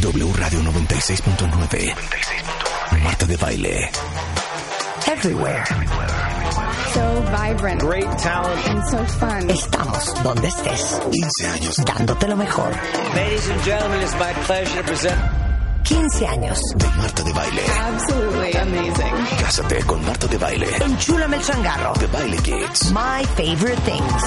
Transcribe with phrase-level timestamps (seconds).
[0.00, 1.94] W Radio 96.9.
[3.02, 3.90] Marta de baile.
[5.06, 5.64] Everywhere.
[6.92, 8.68] So vibrant Great talent.
[8.68, 9.50] and so fun.
[9.50, 11.00] Estamos donde estés.
[11.10, 11.76] 15 años.
[11.84, 12.70] Dándote lo mejor.
[13.14, 15.18] Ladies and gentlemen, it's my pleasure to present
[15.84, 16.58] 15 años.
[16.76, 17.62] De Marta de baile.
[17.80, 19.14] Absolutely amazing.
[19.40, 20.66] Cásate con Marta de baile.
[20.84, 21.92] Enchúlame el changarro.
[21.94, 22.92] The Baile Kids.
[22.92, 24.22] My favorite things.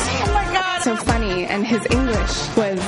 [0.84, 2.80] So funny, and his English was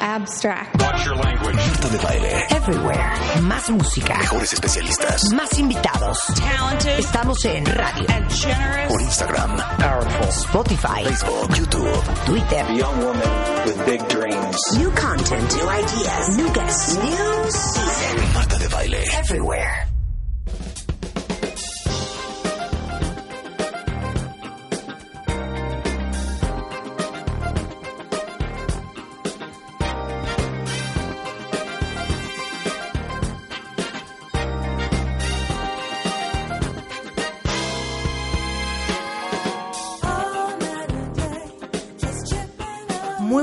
[0.00, 0.76] abstract.
[0.78, 2.46] Marta de baile.
[2.50, 3.12] Everywhere.
[3.42, 4.18] Más música.
[4.18, 5.32] Mejores especialistas.
[5.32, 6.18] Más invitados.
[6.36, 8.06] talented Estamos en radio.
[8.10, 8.88] and generous.
[8.88, 9.56] Por Instagram.
[9.78, 11.04] powerful Spotify.
[11.04, 11.50] Facebook.
[11.56, 12.02] YouTube.
[12.26, 12.72] Twitter.
[12.72, 13.30] young woman
[13.66, 14.56] with big dreams.
[14.76, 15.54] New content.
[15.56, 16.36] New ideas.
[16.36, 16.96] New guests.
[16.96, 18.32] New season.
[18.34, 19.04] Marta de baile.
[19.18, 19.97] Everywhere.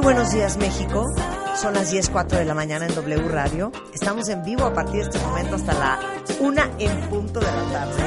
[0.06, 1.04] Buenos días México,
[1.60, 3.72] son las 10.04 de la mañana en W Radio.
[3.92, 6.00] Estamos en vivo a partir de este momento hasta la
[6.40, 8.04] una en punto de la tarde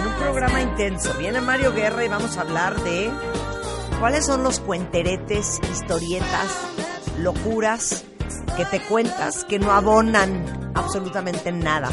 [0.00, 1.14] en un programa intenso.
[1.16, 3.08] Viene Mario Guerra y vamos a hablar de
[4.00, 6.48] cuáles son los cuenteretes, historietas,
[7.20, 8.04] locuras
[8.56, 11.88] que te cuentas que no abonan absolutamente nada.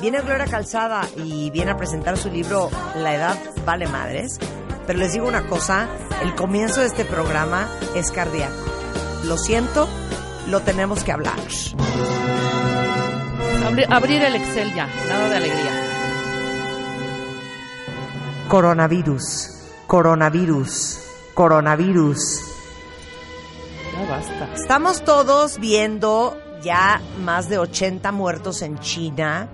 [0.00, 4.40] Viene Gloria Calzada y viene a presentar su libro La edad vale madres.
[4.88, 5.86] Pero les digo una cosa,
[6.20, 8.71] el comienzo de este programa es cardíaco.
[9.24, 9.88] Lo siento,
[10.48, 11.36] lo tenemos que hablar.
[13.66, 15.88] Abri- abrir el Excel ya, nada de alegría.
[18.48, 19.50] Coronavirus,
[19.86, 20.98] coronavirus,
[21.34, 22.18] coronavirus.
[23.94, 24.48] Ya basta.
[24.54, 29.48] Estamos todos viendo ya más de 80 muertos en China.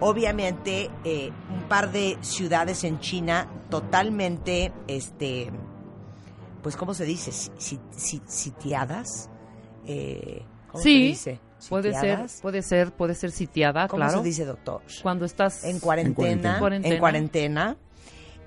[0.00, 5.50] Obviamente, eh, un par de ciudades en China totalmente, este,
[6.64, 7.30] pues, ¿cómo se dice?
[7.30, 9.30] Si- si- si- sitiadas.
[9.86, 10.42] Eh,
[10.72, 11.40] ¿Cómo se Sí, dice?
[11.68, 14.18] puede ser, puede ser, puede ser sitiada, ¿Cómo claro.
[14.18, 14.82] se dice, doctor?
[15.02, 16.58] Cuando estás En cuarentena.
[16.58, 16.94] cuarentena.
[16.94, 17.76] En cuarentena.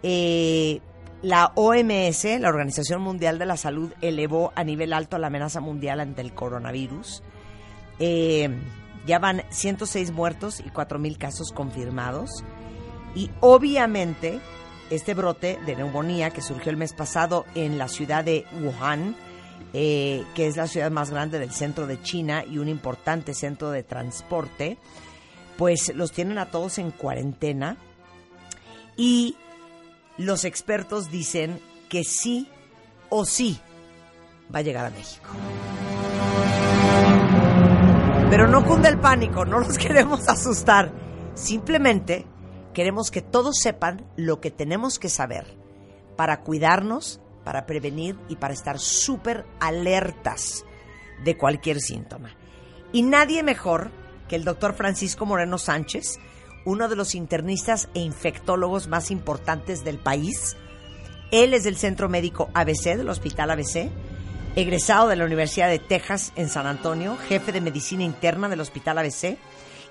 [0.04, 0.82] Eh,
[1.22, 6.00] la OMS, la Organización Mundial de la Salud, elevó a nivel alto la amenaza mundial
[6.00, 7.24] ante el coronavirus.
[8.00, 8.50] Eh,
[9.08, 12.44] ya van 106 muertos y 4.000 casos confirmados.
[13.16, 14.40] Y obviamente,
[14.90, 19.16] este brote de neumonía que surgió el mes pasado en la ciudad de Wuhan,
[19.74, 23.72] eh, que es la ciudad más grande del centro de China y un importante centro
[23.72, 24.78] de transporte,
[25.58, 27.78] pues los tienen a todos en cuarentena
[28.96, 29.36] y
[30.18, 31.60] los expertos dicen
[31.90, 32.50] que sí
[33.10, 33.60] o sí
[34.54, 35.30] va a llegar a México.
[38.30, 40.92] Pero no cunde el pánico, no los queremos asustar.
[41.34, 42.26] Simplemente
[42.78, 45.48] queremos que todos sepan lo que tenemos que saber
[46.16, 50.64] para cuidarnos, para prevenir y para estar súper alertas
[51.24, 52.36] de cualquier síntoma.
[52.94, 53.90] Y nadie mejor
[54.30, 56.20] que el doctor Francisco Moreno Sánchez,
[56.66, 60.56] uno de los internistas e infectólogos más importantes del país.
[61.32, 63.90] Él es del Centro Médico ABC, del Hospital ABC,
[64.56, 69.00] egresado de la Universidad de Texas en San Antonio, jefe de medicina interna del Hospital
[69.00, 69.40] ABC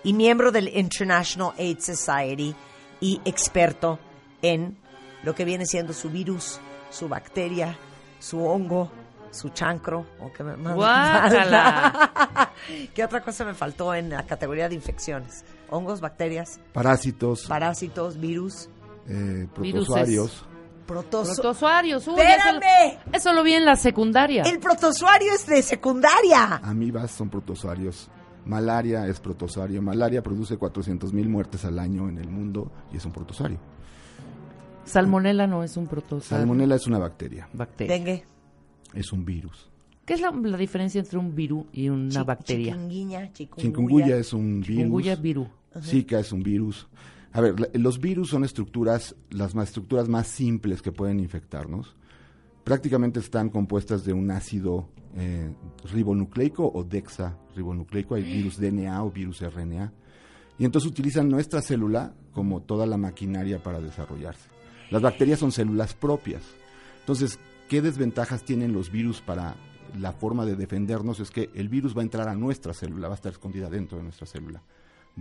[0.05, 2.55] y miembro del International AIDS Society
[3.01, 3.99] y experto
[4.43, 4.77] en
[5.23, 7.77] lo que viene siendo su virus, su bacteria,
[8.19, 8.91] su hongo,
[9.31, 10.07] su chancro.
[10.21, 12.51] o que me- Guácala.
[12.95, 15.45] ¿Qué otra cosa me faltó en la categoría de infecciones?
[15.71, 18.69] Hongos, bacterias, Parásitos, parásitos, virus,
[19.09, 19.87] eh, Viruses.
[19.87, 20.45] protozoarios.
[20.87, 21.33] protozo.
[21.35, 22.07] Protozoarios.
[22.09, 22.63] uy, ¡Espérame!
[22.63, 24.43] Eso, eso lo vi en la secundaria.
[24.45, 26.61] El protozoario es de secundaria.
[26.63, 28.09] Amibas son protozoarios.
[28.47, 29.83] Malaria es protozoario.
[29.83, 33.59] Malaria produce 400 mil muertes al año en el mundo y es un protozoario.
[34.85, 36.47] Salmonela no es un protozoario.
[36.47, 37.95] Salmonella es una bacteria, Bacteria.
[37.97, 38.25] Dengue.
[38.95, 39.69] es un virus.
[40.05, 42.75] ¿Qué es la, la diferencia entre un virus y una bacteria?
[42.75, 43.69] Chikungunya, chikungunya.
[43.73, 44.67] Chikungunya es un virus.
[44.67, 45.49] Chikungunya virus.
[45.83, 46.87] Zika es un virus.
[47.33, 51.97] A ver, la- los virus son estructuras, las más estructuras más simples que pueden infectarnos.
[52.67, 55.55] Prácticamente están compuestas de un ácido eh,
[55.85, 59.93] ribonucleico o dexarribonucleico, hay virus DNA o virus RNA,
[60.59, 64.49] y entonces utilizan nuestra célula como toda la maquinaria para desarrollarse.
[64.91, 66.43] Las bacterias son células propias.
[66.99, 69.55] Entonces, ¿qué desventajas tienen los virus para
[69.97, 71.21] la forma de defendernos?
[71.21, 73.99] Es que el virus va a entrar a nuestra célula, va a estar escondida dentro
[73.99, 74.61] de nuestra célula.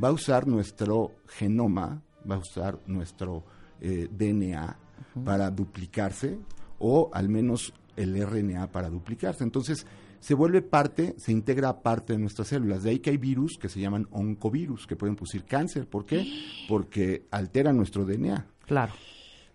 [0.04, 3.44] Va a usar nuestro genoma, va a usar nuestro
[3.82, 4.80] eh, DNA
[5.24, 6.40] para duplicarse
[6.80, 9.44] o al menos el RNA para duplicarse.
[9.44, 9.86] Entonces,
[10.20, 12.84] se vuelve parte, se integra a parte de nuestras células.
[12.84, 15.88] De ahí que hay virus que se llaman oncovirus, que pueden producir cáncer.
[15.88, 16.26] ¿Por qué?
[16.68, 18.46] Porque alteran nuestro DNA.
[18.66, 18.94] Claro.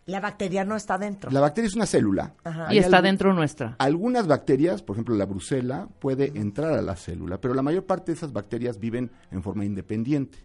[0.06, 1.30] La bacteria no está dentro.
[1.30, 2.34] La bacteria es una célula.
[2.42, 2.72] Ajá.
[2.74, 3.76] Y está algún- dentro nuestra.
[3.78, 8.10] Algunas bacterias, por ejemplo la brucela, puede entrar a la célula, pero la mayor parte
[8.10, 10.38] de esas bacterias viven en forma independiente.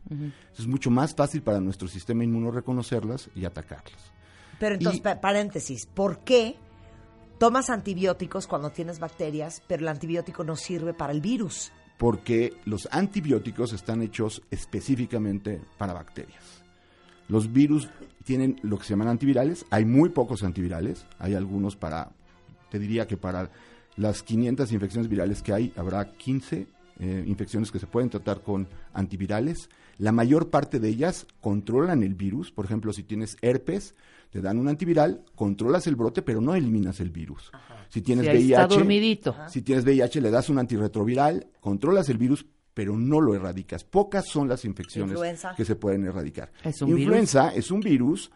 [0.57, 4.11] Es mucho más fácil para nuestro sistema inmuno reconocerlas y atacarlas.
[4.59, 6.57] Pero entonces, Y- paréntesis, ¿por qué
[7.37, 11.71] tomas antibióticos cuando tienes bacterias, pero el antibiótico no sirve para el virus?
[11.97, 16.63] Porque los antibióticos están hechos específicamente para bacterias.
[17.27, 17.89] Los virus
[18.23, 19.65] tienen lo que se llaman antivirales.
[19.69, 21.05] Hay muy pocos antivirales.
[21.19, 22.11] Hay algunos para,
[22.69, 23.49] te diría que para
[23.95, 26.67] las 500 infecciones virales que hay, habrá 15
[26.99, 29.69] eh, infecciones que se pueden tratar con antivirales.
[29.97, 32.51] La mayor parte de ellas controlan el virus.
[32.51, 33.95] Por ejemplo, si tienes herpes,
[34.35, 37.53] te dan un antiviral, controlas el brote, pero no eliminas el virus.
[37.87, 39.33] Si tienes está VIH, dormidito.
[39.47, 43.85] si tienes VIH, le das un antirretroviral, controlas el virus, pero no lo erradicas.
[43.85, 45.55] Pocas son las infecciones Influenza.
[45.55, 46.51] que se pueden erradicar.
[46.65, 48.29] Es un Influenza es un virus,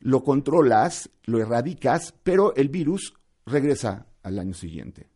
[0.00, 3.14] lo controlas, lo erradicas, pero el virus
[3.46, 5.08] regresa al año siguiente.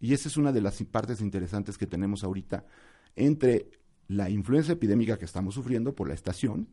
[0.00, 2.64] Y esa es una de las partes interesantes que tenemos ahorita
[3.14, 3.68] entre
[4.08, 6.68] la influenza epidémica que estamos sufriendo por la estación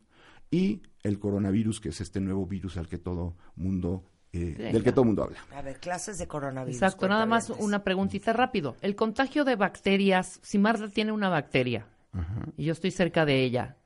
[0.51, 4.03] y el coronavirus, que es este nuevo virus al que todo mundo,
[4.33, 5.39] eh, del que todo mundo habla.
[5.55, 6.75] A ver, clases de coronavirus.
[6.75, 8.75] Exacto, nada más una preguntita rápido.
[8.81, 11.87] El contagio de bacterias, si Marta tiene una bacteria
[12.57, 13.77] y yo estoy cerca de ella,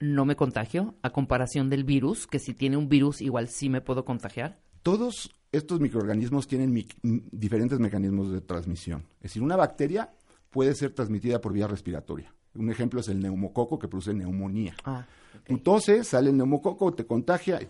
[0.00, 0.94] ¿no me contagio?
[1.02, 4.58] A comparación del virus, que si tiene un virus igual sí me puedo contagiar.
[4.82, 9.06] Todos estos microorganismos tienen diferentes mecanismos de transmisión.
[9.16, 10.10] Es decir, una bacteria
[10.50, 12.34] puede ser transmitida por vía respiratoria.
[12.54, 14.74] Un ejemplo es el neumococo que produce neumonía.
[14.84, 15.06] Ah,
[15.46, 17.60] Tú toses, sale el neumococo, te contagia.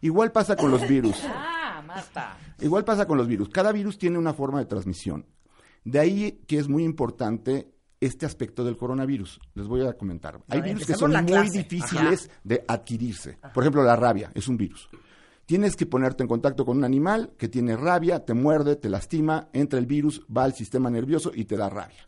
[0.00, 1.16] Igual pasa con los virus.
[1.26, 2.36] ah Marta.
[2.60, 3.48] Igual pasa con los virus.
[3.48, 5.26] Cada virus tiene una forma de transmisión.
[5.84, 9.40] De ahí que es muy importante este aspecto del coronavirus.
[9.54, 10.40] Les voy a comentar.
[10.48, 13.38] Hay No, virus que son muy difíciles de adquirirse.
[13.54, 14.88] Por ejemplo, la rabia es un virus.
[15.46, 19.48] Tienes que ponerte en contacto con un animal que tiene rabia, te muerde, te lastima,
[19.54, 22.06] entra el virus, va al sistema nervioso y te da rabia.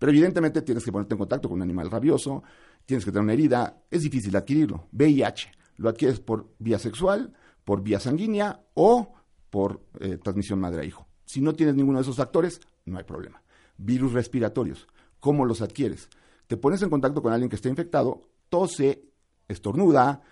[0.00, 2.42] Pero evidentemente tienes que ponerte en contacto con un animal rabioso,
[2.86, 4.88] tienes que tener una herida, es difícil adquirirlo.
[4.92, 9.12] VIH, lo adquieres por vía sexual, por vía sanguínea o
[9.50, 11.06] por eh, transmisión madre a hijo.
[11.26, 13.42] Si no tienes ninguno de esos factores, no hay problema.
[13.76, 14.88] Virus respiratorios,
[15.20, 16.08] ¿cómo los adquieres?
[16.46, 19.04] Te pones en contacto con alguien que está infectado, tose,
[19.48, 20.22] estornuda,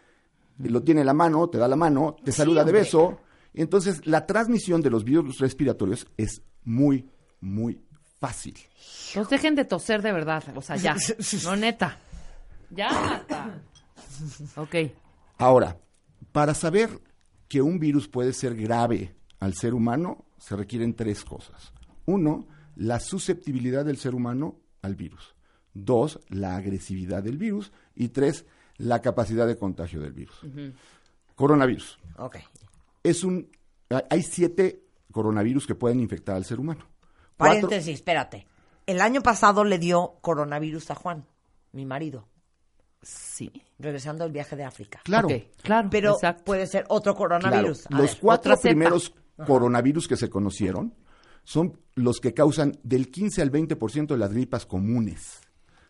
[0.57, 3.19] lo tiene en la mano, te da la mano, te saluda de beso.
[3.53, 7.07] Entonces, la transmisión de los virus respiratorios es muy,
[7.43, 7.83] muy
[8.21, 8.57] fácil.
[9.15, 10.97] Pues dejen de toser de verdad, o sea, ya.
[11.45, 11.99] No, neta.
[12.71, 13.25] Ya.
[14.57, 14.75] Ok.
[15.39, 15.77] Ahora,
[16.33, 16.91] para saber
[17.49, 21.73] que un virus puede ser grave al ser humano, se requieren tres cosas.
[22.07, 25.35] Uno, la susceptibilidad del ser humano al virus.
[25.75, 27.73] Dos, la agresividad del virus.
[27.95, 28.45] Y tres,
[28.77, 30.41] la capacidad de contagio del virus.
[31.35, 31.99] Coronavirus.
[32.19, 32.37] Ok.
[33.03, 33.49] Es un,
[33.91, 34.83] hay- hay siete
[35.13, 36.85] coronavirus que pueden infectar al ser humano.
[37.39, 38.47] Cuatro- Paréntesis, espérate.
[38.87, 41.25] El año pasado le dio coronavirus a Juan,
[41.73, 42.27] mi marido,
[43.03, 43.51] Sí.
[43.79, 45.01] regresando del viaje de África.
[45.05, 45.29] Claro.
[45.63, 45.89] Claro.
[45.91, 46.45] Pero exacto.
[46.45, 47.83] puede ser otro coronavirus.
[47.87, 48.21] Claro, los ver.
[48.21, 48.69] cuatro cepa.
[48.71, 49.15] primeros
[49.47, 50.95] coronavirus que se conocieron
[51.45, 55.41] son los que causan del 15 al 20% de las gripas comunes.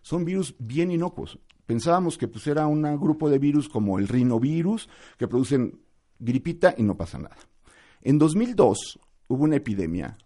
[0.03, 1.39] Son virus bien inocuos.
[1.67, 4.89] Pensábamos que pues, era un grupo de virus como el rinovirus
[5.19, 5.81] que producen
[6.19, 7.37] gripita y no pasa nada.
[8.03, 10.17] En 2002 hubo una epidemia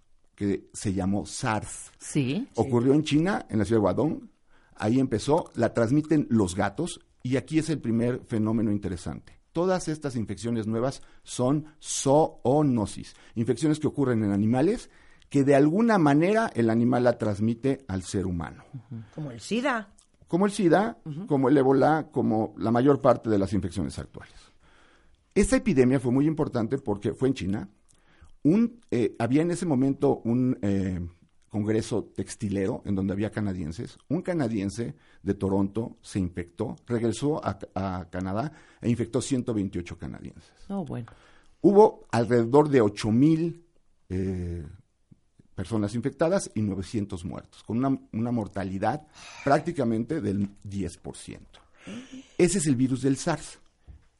[0.42, 1.92] que se llamó SARS.
[2.00, 2.48] Sí.
[2.56, 4.28] Ocurrió en China, en la ciudad de Guadong.
[4.74, 9.38] Ahí empezó, la transmiten los gatos y aquí es el primer fenómeno interesante.
[9.52, 14.90] Todas estas infecciones nuevas son zoonosis, infecciones que ocurren en animales
[15.28, 18.64] que de alguna manera el animal la transmite al ser humano.
[19.14, 19.90] Como el SIDA.
[20.26, 24.34] Como el SIDA, como el ébola, como la mayor parte de las infecciones actuales.
[25.36, 27.68] Esta epidemia fue muy importante porque fue en China.
[28.44, 31.00] Un, eh, había en ese momento un eh,
[31.48, 33.98] congreso textilero en donde había canadienses.
[34.08, 40.50] Un canadiense de Toronto se infectó, regresó a, a Canadá e infectó 128 canadienses.
[40.68, 41.12] Oh, bueno.
[41.60, 43.64] Hubo alrededor de 8 mil
[44.08, 44.66] eh,
[45.54, 49.06] personas infectadas y 900 muertos, con una, una mortalidad
[49.44, 51.38] prácticamente del 10%.
[52.38, 53.60] Ese es el virus del SARS.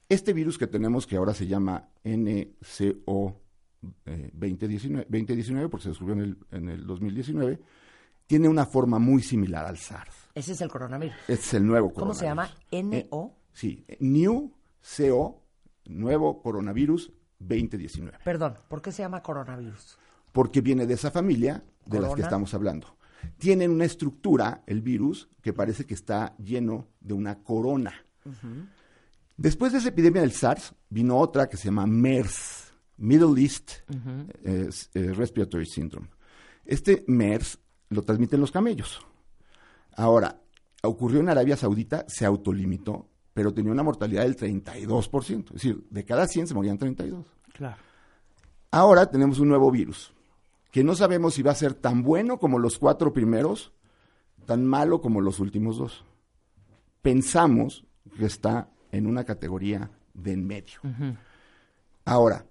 [0.09, 3.42] Este virus que tenemos, que ahora se llama NCO
[4.07, 7.61] eh, 2019, 2019, porque se descubrió en el, en el 2019,
[8.27, 10.31] tiene una forma muy similar al SARS.
[10.35, 11.17] Ese es el coronavirus.
[11.29, 12.51] Es el nuevo ¿Cómo se llama?
[12.71, 13.11] coronavirus.
[13.11, 13.27] NO.
[13.27, 15.43] Eh, sí, New CO,
[15.87, 18.19] nuevo coronavirus 2019.
[18.25, 19.99] Perdón, ¿por qué se llama coronavirus?
[20.33, 22.97] porque viene de esa familia de las que estamos hablando.
[23.39, 27.93] Tienen una estructura, el virus, que parece que está lleno de una corona.
[29.37, 32.62] Después de esa epidemia del SARS, vino otra que se llama MERS,
[32.99, 33.73] Middle East
[34.45, 36.09] eh, eh, Respiratory Syndrome.
[36.65, 37.59] Este MERS
[37.89, 39.05] lo transmiten los camellos.
[39.97, 40.41] Ahora,
[40.83, 45.47] ocurrió en Arabia Saudita, se autolimitó, pero tenía una mortalidad del 32%.
[45.47, 47.27] Es decir, de cada 100 se morían 32.
[47.53, 47.77] Claro.
[48.71, 50.13] Ahora tenemos un nuevo virus,
[50.71, 53.73] que no sabemos si va a ser tan bueno como los cuatro primeros,
[54.47, 56.05] tan malo como los últimos dos.
[57.03, 57.85] Pensamos
[58.17, 60.81] que está en una categoría de en medio.
[62.05, 62.47] Ahora,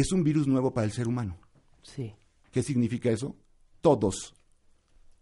[0.00, 1.38] es un virus nuevo para el ser humano.
[1.82, 2.14] Sí.
[2.50, 3.36] ¿Qué significa eso?
[3.80, 4.34] Todos,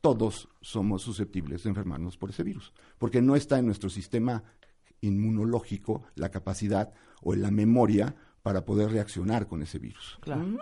[0.01, 4.43] todos somos susceptibles de enfermarnos por ese virus, porque no está en nuestro sistema
[5.01, 6.93] inmunológico la capacidad
[7.23, 10.19] o la memoria para poder reaccionar con ese virus.
[10.21, 10.59] Claro.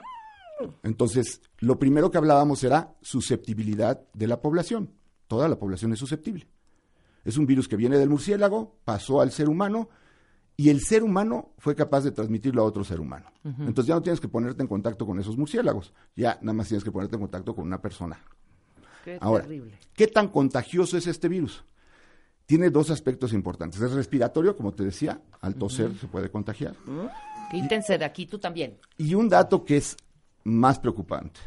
[0.82, 4.90] Entonces, lo primero que hablábamos era susceptibilidad de la población.
[5.26, 6.48] Toda la población es susceptible.
[7.24, 9.88] Es un virus que viene del murciélago, pasó al ser humano
[10.56, 13.26] y el ser humano fue capaz de transmitirlo a otro ser humano.
[13.44, 16.82] Entonces ya no tienes que ponerte en contacto con esos murciélagos, ya nada más tienes
[16.82, 18.18] que ponerte en contacto con una persona.
[19.04, 19.78] Qué Ahora, terrible.
[19.94, 21.64] ¿qué tan contagioso es este virus?
[22.46, 23.80] Tiene dos aspectos importantes.
[23.80, 26.74] Es respiratorio, como te decía, al toser se puede contagiar.
[27.50, 28.78] Quítense de aquí, tú también.
[28.96, 29.96] Y un dato que es
[30.44, 31.40] más preocupante.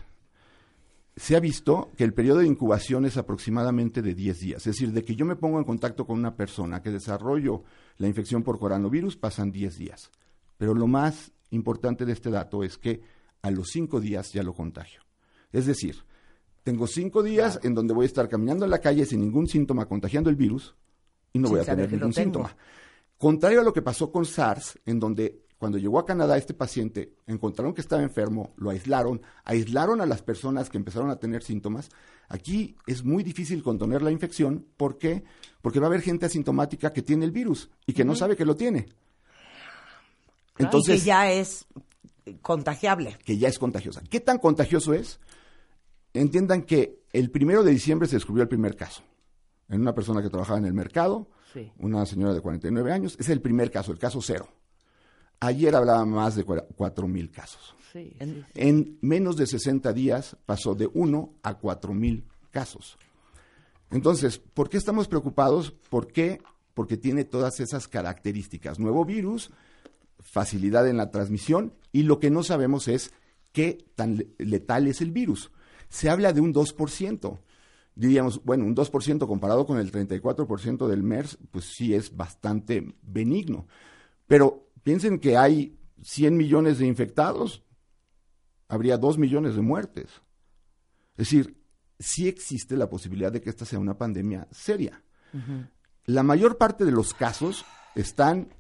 [1.20, 4.58] Se ha visto que el periodo de incubación es aproximadamente de 10 días.
[4.60, 7.66] Es decir, de que yo me pongo en contacto con una persona que desarrollo
[7.98, 10.12] la infección por coronavirus, pasan 10 días.
[10.58, 13.02] Pero lo más importante de este dato es que
[13.42, 15.02] a los 5 días ya lo contagio.
[15.52, 15.98] Es decir,
[16.64, 19.88] tengo 5 días en donde voy a estar caminando en la calle sin ningún síntoma
[19.88, 20.74] contagiando el virus
[21.34, 22.56] y no Sin voy a tener ningún síntoma.
[23.18, 27.14] Contrario a lo que pasó con SARS, en donde cuando llegó a Canadá este paciente,
[27.28, 31.90] encontraron que estaba enfermo, lo aislaron, aislaron a las personas que empezaron a tener síntomas.
[32.30, 34.66] Aquí es muy difícil contener la infección.
[34.78, 35.24] ¿Por qué?
[35.62, 38.46] Porque va a haber gente asintomática que tiene el virus y que no sabe que
[38.46, 38.88] lo tiene.
[40.58, 41.66] Entonces, que ya es
[42.42, 43.18] contagiable.
[43.26, 44.02] que ya es contagiosa.
[44.10, 45.20] ¿Qué tan contagioso es?
[46.14, 49.04] Entiendan que el primero de diciembre se descubrió el primer caso
[49.70, 51.72] en una persona que trabajaba en el mercado, Sí.
[51.80, 53.16] una señora de 49 años.
[53.20, 54.48] Es el primer caso, el caso cero.
[55.42, 57.76] Ayer hablaba más de 4 mil casos.
[57.94, 58.46] Sí, En- sí, sí.
[58.56, 62.98] En menos de 60 días pasó de 1 a 4 mil casos.
[63.92, 65.72] Entonces, ¿por qué estamos preocupados?
[65.90, 66.42] ¿Por qué?
[66.74, 68.80] Porque tiene todas esas características.
[68.80, 69.50] Nuevo virus,
[70.20, 73.12] facilidad en la transmisión y lo que no sabemos es
[73.52, 75.52] qué tan le- letal es el virus.
[75.90, 77.40] Se habla de un 2%.
[77.96, 83.68] Diríamos, bueno, un 2% comparado con el 34% del MERS, pues sí es bastante benigno.
[84.28, 87.64] Pero piensen que hay 100 millones de infectados,
[88.68, 90.10] habría 2 millones de muertes.
[91.12, 91.64] Es decir,
[92.00, 95.04] sí existe la posibilidad de que esta sea una pandemia seria.
[96.06, 98.56] La mayor parte de los casos están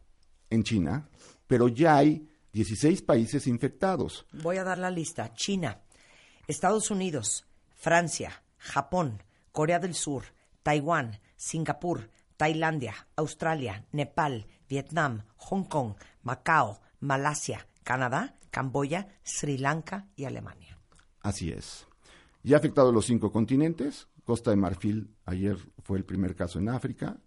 [0.51, 1.09] en China,
[1.48, 4.27] pero ya hay 16 países infectados.
[4.31, 5.33] Voy a dar la lista.
[5.33, 5.81] China,
[6.45, 10.25] Estados Unidos, Francia, Japón, Corea del Sur,
[10.62, 20.25] Taiwán, Singapur, Tailandia, Australia, Nepal, Vietnam, Hong Kong, Macao, Malasia, Canadá, Camboya, Sri Lanka y
[20.25, 20.77] Alemania.
[21.21, 21.85] Así es.
[22.43, 24.07] Ya ha afectado los cinco continentes.
[24.23, 27.17] Costa de Marfil ayer fue el primer caso en África.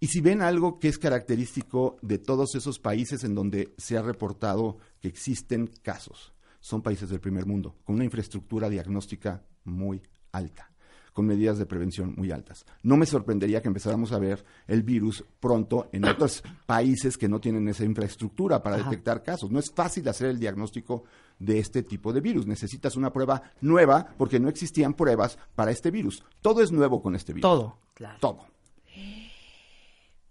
[0.00, 4.02] Y si ven algo que es característico de todos esos países en donde se ha
[4.02, 10.70] reportado que existen casos, son países del primer mundo, con una infraestructura diagnóstica muy alta,
[11.14, 12.66] con medidas de prevención muy altas.
[12.82, 17.40] No me sorprendería que empezáramos a ver el virus pronto en otros países que no
[17.40, 19.50] tienen esa infraestructura para detectar casos.
[19.50, 21.04] No es fácil hacer el diagnóstico
[21.38, 22.46] de este tipo de virus.
[22.46, 26.22] Necesitas una prueba nueva porque no existían pruebas para este virus.
[26.42, 27.48] Todo es nuevo con este virus.
[27.48, 27.78] Todo.
[27.94, 28.18] Claro.
[28.20, 28.46] Todo.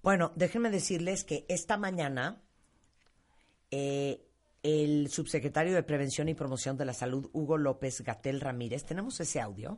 [0.03, 2.43] Bueno, déjenme decirles que esta mañana
[3.71, 4.27] eh,
[4.63, 9.41] el subsecretario de Prevención y Promoción de la Salud, Hugo López Gatel Ramírez, tenemos ese
[9.41, 9.77] audio,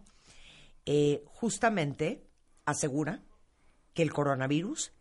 [0.85, 2.23] eh, justamente
[2.65, 3.21] asegura
[3.93, 4.91] que el coronavirus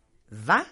[0.49, 0.65] va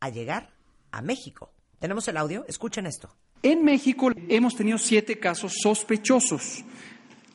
[0.00, 0.50] a llegar
[0.90, 1.52] a México.
[1.78, 2.44] ¿Tenemos el audio?
[2.48, 3.14] Escuchen esto.
[3.42, 6.64] En México hemos tenido siete casos sospechosos.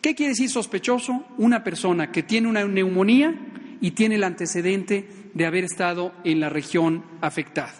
[0.01, 1.25] ¿Qué quiere decir sospechoso?
[1.37, 3.33] Una persona que tiene una neumonía
[3.79, 7.73] y tiene el antecedente de haber estado en la región afectada.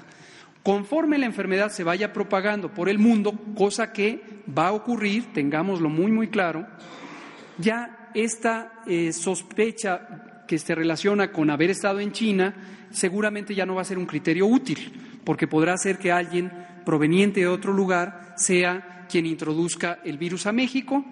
[0.63, 4.22] Conforme la enfermedad se vaya propagando por el mundo, cosa que
[4.57, 6.65] va a ocurrir, tengámoslo muy, muy claro,
[7.57, 12.53] ya esta eh, sospecha que se relaciona con haber estado en China
[12.93, 16.51] seguramente ya no va a ser un criterio útil, porque podrá ser que alguien
[16.86, 21.03] proveniente de otro lugar sea quien introduzca el virus a México.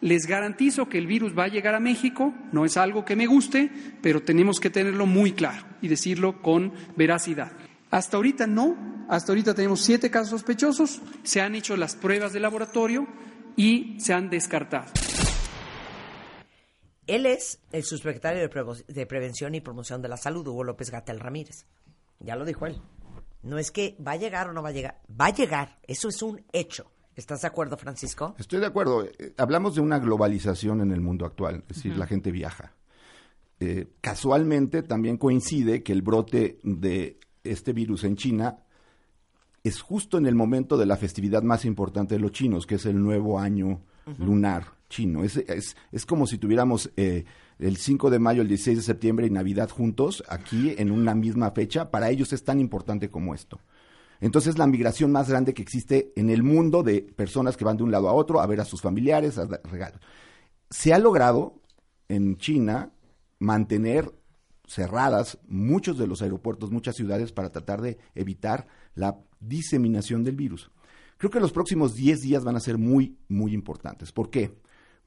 [0.00, 3.26] Les garantizo que el virus va a llegar a México, no es algo que me
[3.26, 3.70] guste,
[4.00, 7.52] pero tenemos que tenerlo muy claro y decirlo con veracidad.
[7.90, 12.40] Hasta ahorita no, hasta ahorita tenemos siete casos sospechosos, se han hecho las pruebas de
[12.40, 13.06] laboratorio
[13.56, 14.90] y se han descartado.
[17.06, 21.20] Él es el subsecretario de, de Prevención y Promoción de la Salud, Hugo López Gatel
[21.20, 21.66] Ramírez.
[22.20, 22.80] Ya lo dijo él.
[23.42, 25.78] No es que va a llegar o no va a llegar, va a llegar.
[25.86, 26.90] Eso es un hecho.
[27.16, 28.34] ¿Estás de acuerdo, Francisco?
[28.38, 29.04] Estoy de acuerdo.
[29.04, 32.74] Eh, Hablamos de una globalización en el mundo actual, es decir, la gente viaja.
[33.58, 38.60] Eh, casualmente también coincide que el brote de este virus en China
[39.62, 42.86] es justo en el momento de la festividad más importante de los chinos, que es
[42.86, 43.82] el nuevo año
[44.18, 45.24] lunar chino.
[45.24, 47.24] Es, es, es como si tuviéramos eh,
[47.58, 51.52] el 5 de mayo, el 16 de septiembre y Navidad juntos, aquí en una misma
[51.52, 51.90] fecha.
[51.90, 53.58] Para ellos es tan importante como esto.
[54.20, 57.84] Entonces, la migración más grande que existe en el mundo de personas que van de
[57.84, 60.00] un lado a otro a ver a sus familiares, a dar regalos.
[60.68, 61.62] Se ha logrado
[62.08, 62.92] en China
[63.38, 64.12] mantener
[64.66, 70.70] cerradas muchos de los aeropuertos, muchas ciudades para tratar de evitar la diseminación del virus.
[71.16, 74.12] Creo que los próximos 10 días van a ser muy, muy importantes.
[74.12, 74.54] ¿Por qué?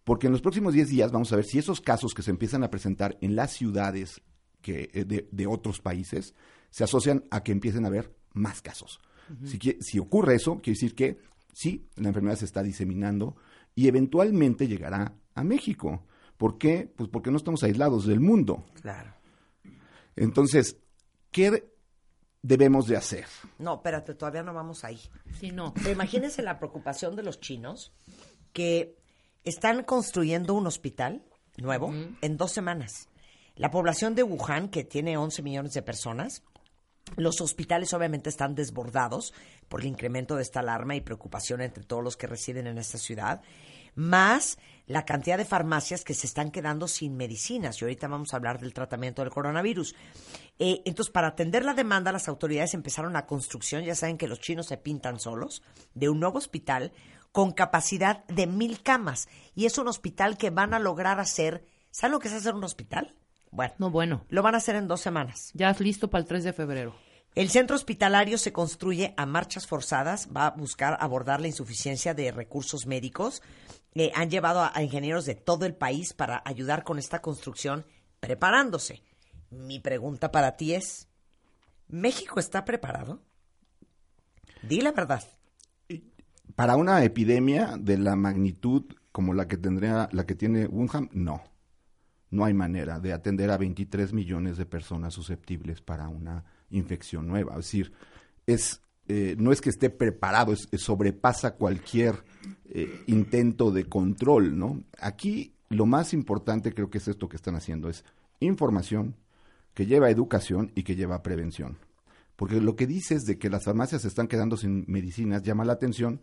[0.04, 2.64] Porque en los próximos 10 días vamos a ver si esos casos que se empiezan
[2.64, 4.22] a presentar en las ciudades
[4.62, 6.36] que, eh, de, de otros países
[6.70, 9.00] se asocian a que empiecen a haber más casos.
[9.80, 11.20] si, ocurre eso, quiere decir que
[11.54, 13.36] sí, la enfermedad se está diseminando
[13.76, 16.06] y eventualmente llegará a México.
[16.36, 16.92] ¿Por qué?
[16.96, 18.66] Pues porque no estamos aislados del mundo.
[18.82, 19.14] Claro.
[20.16, 20.78] Entonces,
[21.32, 21.72] ¿qué
[22.42, 23.26] debemos de hacer?
[23.60, 25.00] No, espérate, todavía no vamos ahí.
[25.40, 25.74] Sí, no.
[25.76, 27.94] Pero imagínense la preocupación de los chinos
[28.52, 28.98] que
[29.44, 31.24] están construyendo un hospital
[31.58, 33.10] nuevo en dos semanas.
[33.56, 36.44] La población de Wuhan, que tiene 11 millones de personas,
[37.16, 39.34] los hospitales obviamente están desbordados
[39.68, 42.98] por el incremento de esta alarma y preocupación entre todos los que residen en esta
[42.98, 43.42] ciudad,
[43.96, 47.80] más la cantidad de farmacias que se están quedando sin medicinas.
[47.80, 49.96] Y ahorita vamos a hablar del tratamiento del coronavirus.
[50.58, 54.40] Eh, entonces, para atender la demanda, las autoridades empezaron la construcción, ya saben que los
[54.40, 55.62] chinos se pintan solos,
[55.94, 56.92] de un nuevo hospital
[57.34, 59.28] con capacidad de mil camas.
[59.56, 61.66] Y es un hospital que van a lograr hacer.
[61.92, 63.18] ¿Saben lo que es hacer un hospital?
[63.52, 64.26] Bueno, No, bueno.
[64.30, 65.52] lo van a hacer en dos semanas.
[65.54, 66.96] Ya es listo para el 3 de febrero.
[67.36, 72.32] El centro hospitalario se construye a marchas forzadas, va a buscar abordar la insuficiencia de
[72.32, 73.42] recursos médicos.
[73.96, 77.86] Eh, han llevado a, a ingenieros de todo el país para ayudar con esta construcción,
[78.20, 79.02] preparándose.
[79.50, 81.08] Mi pregunta para ti es,
[81.88, 83.20] ¿México está preparado?
[84.62, 85.24] Di la verdad.
[86.56, 91.42] Para una epidemia de la magnitud como la que tendría la que tiene Wuhan, no.
[92.32, 97.52] No hay manera de atender a 23 millones de personas susceptibles para una infección nueva.
[97.54, 97.94] Es decir,
[98.48, 102.24] es eh, no es que esté preparado, es, sobrepasa cualquier
[102.70, 104.82] eh, intento de control, ¿no?
[105.00, 108.06] Aquí lo más importante creo que es esto que están haciendo, es
[108.40, 109.16] información
[109.74, 111.78] que lleva a educación y que lleva a prevención.
[112.38, 115.74] Porque lo que dices de que las farmacias se están quedando sin medicinas llama la
[115.74, 116.22] atención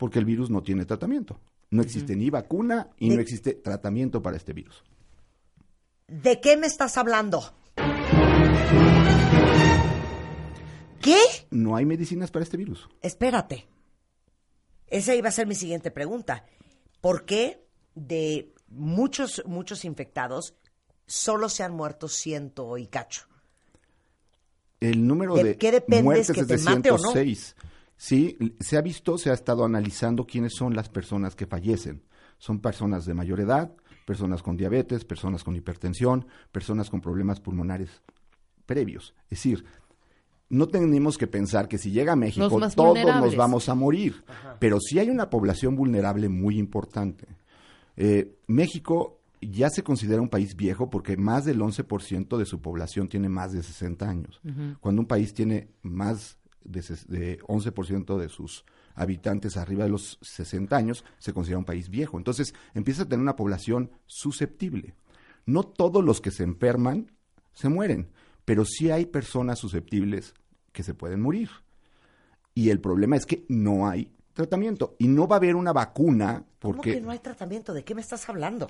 [0.00, 1.38] porque el virus no tiene tratamiento.
[1.68, 4.82] No existe ni vacuna y no existe tratamiento para este virus.
[6.08, 7.52] ¿De qué me estás hablando?
[11.02, 11.18] ¿Qué?
[11.50, 12.88] No hay medicinas para este virus.
[13.02, 13.66] Espérate.
[14.86, 16.46] Esa iba a ser mi siguiente pregunta.
[17.02, 17.62] ¿Por qué
[17.94, 20.54] de muchos, muchos infectados
[21.06, 23.26] solo se han muerto ciento y cacho?
[24.80, 26.04] El número ¿De de qué depende?
[26.04, 27.12] muertes ¿Es que de te mate o no?
[28.00, 28.36] 106.
[28.40, 32.02] Sí, se ha visto, se ha estado analizando quiénes son las personas que fallecen.
[32.38, 33.72] Son personas de mayor edad,
[34.06, 38.02] personas con diabetes, personas con hipertensión, personas con problemas pulmonares
[38.64, 39.14] previos.
[39.24, 39.64] Es decir,
[40.48, 44.24] no tenemos que pensar que si llega a México todos nos vamos a morir,
[44.58, 47.28] pero sí hay una población vulnerable muy importante.
[47.96, 53.08] Eh, México ya se considera un país viejo porque más del 11% de su población
[53.08, 54.40] tiene más de 60 años.
[54.80, 60.76] Cuando un país tiene más de, de 11% de sus habitantes arriba de los 60
[60.76, 62.18] años, se considera un país viejo.
[62.18, 64.94] Entonces empieza a tener una población susceptible.
[65.46, 67.12] No todos los que se enferman
[67.52, 68.10] se mueren,
[68.44, 70.34] pero sí hay personas susceptibles
[70.72, 71.50] que se pueden morir.
[72.54, 74.96] Y el problema es que no hay tratamiento.
[74.98, 77.72] Y no va a haber una vacuna ¿Cómo porque, que no hay tratamiento?
[77.72, 78.68] ¿De qué me estás hablando?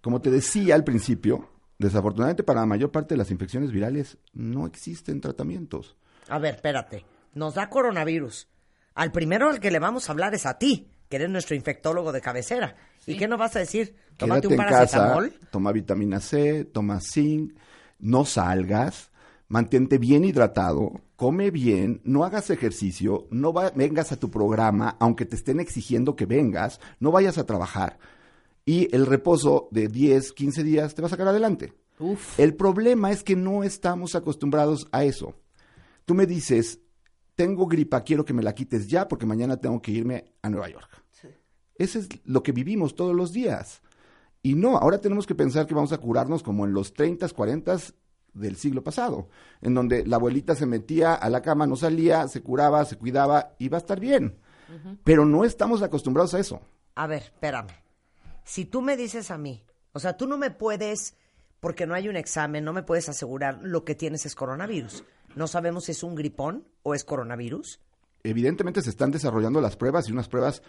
[0.00, 4.66] como te decía al principio, desafortunadamente para la mayor parte de las infecciones virales no
[4.66, 5.96] existen tratamientos.
[6.30, 7.04] A ver, espérate.
[7.34, 8.48] Nos da coronavirus.
[8.94, 12.12] Al primero al que le vamos a hablar es a ti, que eres nuestro infectólogo
[12.12, 12.76] de cabecera.
[13.06, 13.94] ¿Y qué nos vas a decir?
[14.16, 15.32] Tómate Quédate un en casa, paracetamol.
[15.50, 17.54] toma vitamina C, toma zinc,
[17.98, 19.10] no salgas,
[19.48, 25.24] mantente bien hidratado, come bien, no hagas ejercicio, no va- vengas a tu programa, aunque
[25.24, 27.98] te estén exigiendo que vengas, no vayas a trabajar.
[28.66, 31.72] Y el reposo de 10, 15 días te va a sacar adelante.
[31.98, 32.38] Uf.
[32.38, 35.34] El problema es que no estamos acostumbrados a eso.
[36.04, 36.80] Tú me dices,
[37.34, 40.68] tengo gripa, quiero que me la quites ya porque mañana tengo que irme a Nueva
[40.68, 40.90] York.
[41.76, 43.80] Eso es lo que vivimos todos los días.
[44.42, 47.76] Y no, ahora tenemos que pensar que vamos a curarnos como en los 30, 40
[48.34, 49.28] del siglo pasado,
[49.60, 53.54] en donde la abuelita se metía a la cama, no salía, se curaba, se cuidaba
[53.58, 54.38] y va a estar bien.
[55.02, 56.60] Pero no estamos acostumbrados a eso.
[56.94, 57.68] A ver, espérame.
[58.44, 61.16] Si tú me dices a mí, o sea, tú no me puedes,
[61.60, 65.02] porque no hay un examen, no me puedes asegurar lo que tienes es coronavirus.
[65.34, 67.80] No sabemos si es un gripón o es coronavirus.
[68.22, 70.62] evidentemente se están desarrollando las pruebas y unas pruebas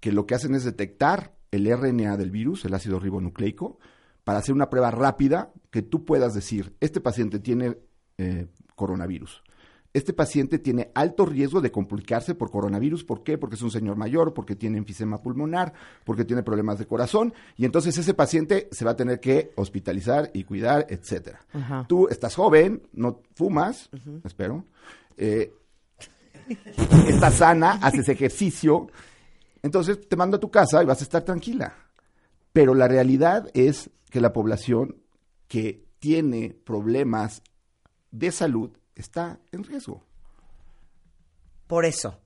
[0.00, 3.78] que lo que hacen es detectar el RNA del virus, el ácido ribonucleico,
[4.24, 7.78] para hacer una prueba rápida que tú puedas decir, este paciente tiene
[8.18, 9.42] eh, coronavirus.
[9.94, 13.04] Este paciente tiene alto riesgo de complicarse por coronavirus.
[13.04, 13.38] ¿Por qué?
[13.38, 15.72] Porque es un señor mayor, porque tiene enfisema pulmonar,
[16.04, 17.32] porque tiene problemas de corazón.
[17.56, 21.46] Y entonces ese paciente se va a tener que hospitalizar y cuidar, etcétera.
[21.52, 21.86] Ajá.
[21.88, 23.88] Tú estás joven, no fumas,
[24.24, 24.64] espero.
[25.16, 25.54] eh,
[27.08, 28.88] estás sana, haces ejercicio,
[29.62, 31.72] entonces te mando a tu casa y vas a estar tranquila.
[32.52, 34.96] Pero la realidad es que la población
[35.48, 37.42] que tiene problemas
[38.10, 40.04] de salud está en riesgo.
[41.66, 42.20] Por eso,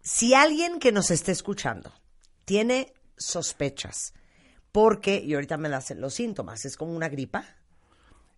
[0.00, 1.92] si alguien que nos esté escuchando
[2.44, 4.12] tiene sospechas,
[4.72, 7.44] porque, y ahorita me las los síntomas, es como una gripa,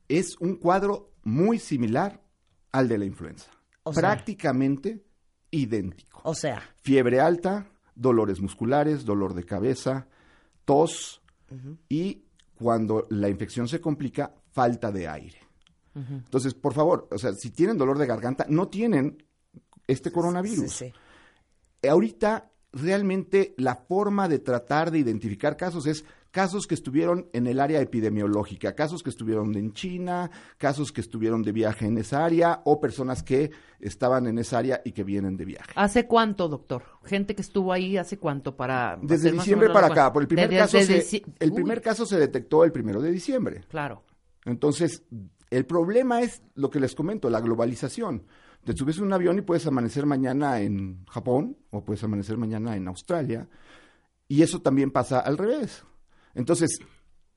[0.08, 2.22] Es un cuadro muy similar
[2.70, 3.50] al de la influenza.
[3.82, 5.04] O sea- prácticamente
[5.50, 6.20] idéntico.
[6.22, 10.06] o sea, Fiebre alta, dolores musculares, dolor de cabeza,
[10.64, 11.22] tos
[11.88, 12.24] y
[12.56, 15.38] cuando la infección se complica, falta de aire.
[15.96, 19.24] Entonces, por favor, o sea, si tienen dolor de garganta, no tienen
[19.86, 20.70] este coronavirus.
[20.70, 20.92] sí,
[21.82, 21.88] sí.
[21.88, 27.60] Ahorita, realmente, la forma de tratar de identificar casos es casos que estuvieron en el
[27.60, 32.60] área epidemiológica, casos que estuvieron en China, casos que estuvieron de viaje en esa área
[32.66, 35.72] o personas que estaban en esa área y que vienen de viaje.
[35.76, 36.82] ¿Hace cuánto, doctor?
[37.04, 40.58] Gente que estuvo ahí, ¿hace cuánto para Desde diciembre para acá, por el primer, De-
[40.58, 43.64] caso, desde se, el primer caso se detectó el primero de diciembre.
[43.68, 44.02] Claro.
[44.44, 45.02] Entonces,
[45.50, 48.26] el problema es lo que les comento, la globalización.
[48.64, 52.76] Te subes a un avión y puedes amanecer mañana en Japón o puedes amanecer mañana
[52.76, 53.48] en Australia.
[54.28, 55.84] Y eso también pasa al revés.
[56.34, 56.78] Entonces,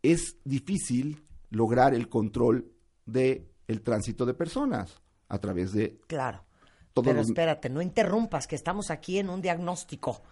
[0.01, 2.71] es difícil lograr el control
[3.05, 6.43] de el tránsito de personas a través de Claro.
[6.95, 10.23] Pero los- espérate, no interrumpas, que estamos aquí en un diagnóstico.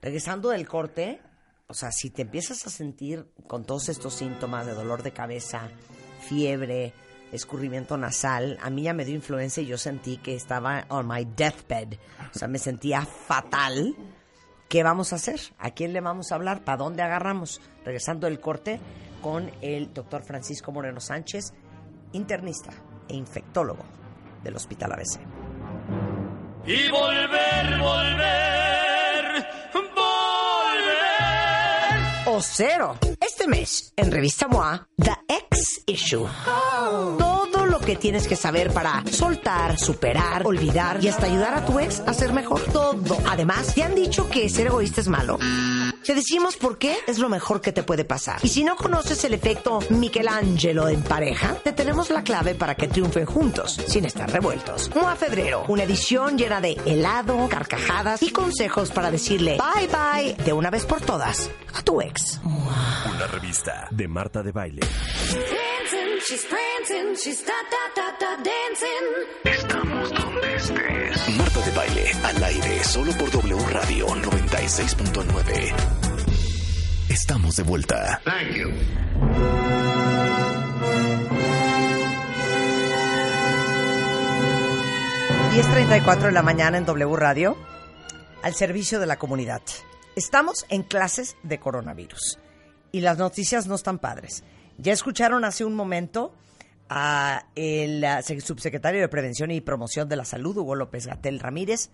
[0.00, 1.20] Regresando del corte,
[1.68, 5.70] o sea, si te empiezas a sentir con todos estos síntomas de dolor de cabeza,
[6.22, 6.94] fiebre,
[7.32, 11.24] escurrimiento nasal, a mí ya me dio influenza y yo sentí que estaba on my
[11.36, 11.98] deathbed.
[12.34, 13.94] O sea, me sentía fatal.
[14.68, 15.40] ¿Qué vamos a hacer?
[15.58, 16.64] ¿A quién le vamos a hablar?
[16.64, 17.60] ¿Para dónde agarramos?
[17.84, 18.80] Regresando del corte
[19.20, 21.52] con el doctor Francisco Moreno Sánchez,
[22.12, 22.70] internista
[23.08, 23.84] e infectólogo
[24.42, 25.20] del Hospital ABC.
[26.64, 30.22] Y volver, volver, volver.
[32.26, 32.96] o cero.
[33.20, 35.12] Este mes, en Revista MOA, The
[35.86, 36.26] Issue.
[37.18, 41.78] Todo lo que tienes que saber para soltar, superar, olvidar y hasta ayudar a tu
[41.78, 42.60] ex a ser mejor.
[42.72, 43.18] Todo.
[43.28, 45.38] Además, ¿te han dicho que ser egoísta es malo?
[46.04, 48.40] Te decimos por qué es lo mejor que te puede pasar.
[48.42, 52.88] Y si no conoces el efecto Michelangelo en pareja, te tenemos la clave para que
[52.88, 54.90] triunfen juntos, sin estar revueltos.
[54.94, 60.52] MOA Febrero, una edición llena de helado, carcajadas y consejos para decirle bye bye de
[60.52, 62.40] una vez por todas a tu ex.
[62.44, 64.80] Una revista de Marta de Baile.
[65.92, 69.06] Dancing, she's prancing, she's da da da da dancing.
[69.44, 71.36] Estamos donde estés.
[71.36, 75.74] Marta de Baile, al aire, solo por W Radio 96.9.
[77.10, 78.22] Estamos de vuelta.
[78.24, 78.70] Thank you.
[85.52, 87.58] 10.34 de la mañana en W Radio,
[88.42, 89.60] al servicio de la comunidad.
[90.16, 92.38] Estamos en clases de coronavirus
[92.92, 94.42] y las noticias no están padres.
[94.78, 96.34] Ya escucharon hace un momento
[96.88, 101.90] a el se- subsecretario de Prevención y Promoción de la Salud, Hugo López Gatel Ramírez,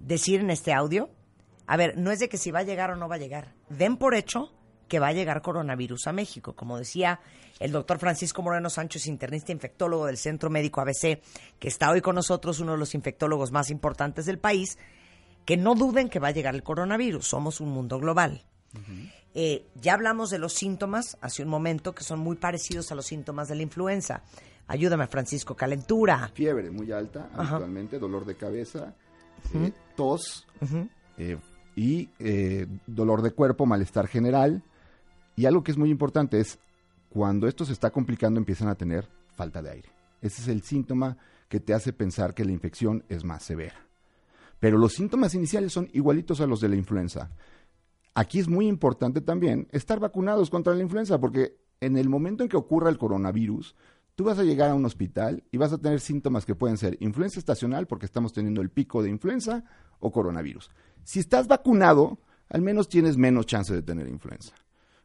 [0.00, 1.10] decir en este audio,
[1.66, 3.54] a ver, no es de que si va a llegar o no va a llegar,
[3.68, 4.52] den por hecho
[4.88, 6.54] que va a llegar coronavirus a México.
[6.54, 7.20] Como decía
[7.60, 11.20] el doctor Francisco Moreno Sánchez, internista infectólogo del Centro Médico ABC,
[11.58, 14.76] que está hoy con nosotros, uno de los infectólogos más importantes del país,
[15.46, 17.26] que no duden que va a llegar el coronavirus.
[17.26, 18.44] Somos un mundo global.
[19.34, 23.06] Eh, ya hablamos de los síntomas hace un momento que son muy parecidos a los
[23.06, 24.22] síntomas de la influenza.
[24.66, 26.30] Ayúdame, Francisco, calentura.
[26.34, 27.56] Fiebre muy alta, Ajá.
[27.56, 28.94] habitualmente, dolor de cabeza,
[29.54, 30.46] eh, tos
[31.18, 31.38] eh,
[31.74, 34.62] y eh, dolor de cuerpo, malestar general.
[35.36, 36.58] Y algo que es muy importante es
[37.10, 39.88] cuando esto se está complicando empiezan a tener falta de aire.
[40.20, 41.16] Ese es el síntoma
[41.48, 43.74] que te hace pensar que la infección es más severa.
[44.60, 47.30] Pero los síntomas iniciales son igualitos a los de la influenza.
[48.14, 52.48] Aquí es muy importante también estar vacunados contra la influenza, porque en el momento en
[52.48, 53.74] que ocurra el coronavirus,
[54.14, 56.96] tú vas a llegar a un hospital y vas a tener síntomas que pueden ser
[57.00, 59.64] influenza estacional, porque estamos teniendo el pico de influenza,
[60.02, 60.70] o coronavirus.
[61.04, 64.54] Si estás vacunado, al menos tienes menos chance de tener influenza.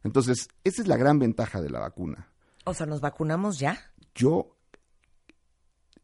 [0.03, 2.29] Entonces, esa es la gran ventaja de la vacuna.
[2.65, 3.77] O sea, ¿nos vacunamos ya?
[4.13, 4.56] Yo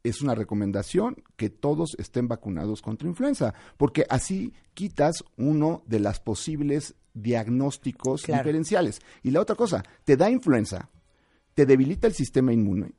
[0.04, 6.20] es una recomendación que todos estén vacunados contra influenza, porque así quitas uno de las
[6.20, 8.44] posibles diagnósticos Claro.
[8.44, 9.00] diferenciales.
[9.22, 10.90] Y la otra cosa, te da influenza,
[11.54, 12.94] te debilita el sistema inmune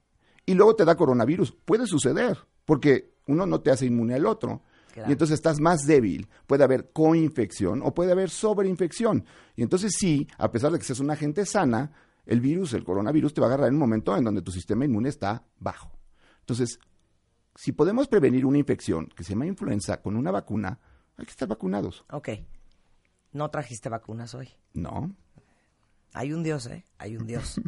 [0.47, 1.53] y luego te da coronavirus.
[1.65, 4.63] Puede suceder, porque uno no te hace inmune al otro.
[4.93, 5.09] Claro.
[5.09, 6.29] Y entonces estás más débil.
[6.47, 9.25] Puede haber coinfección o puede haber sobreinfección.
[9.57, 11.93] Y entonces sí, a pesar de que seas una gente sana,
[12.27, 14.85] el virus, el coronavirus, te va a agarrar en un momento en donde tu sistema
[14.85, 15.91] inmune está bajo.
[16.41, 16.79] Entonces,
[17.55, 20.81] si podemos prevenir una infección que se llama influenza con una vacuna,
[21.17, 22.05] hay que estar vacunados.
[22.11, 22.31] Ok.
[23.33, 24.49] No trajiste vacunas hoy.
[24.73, 25.15] No.
[26.13, 26.85] Hay un Dios, ¿eh?
[26.99, 27.61] Hay un Dios.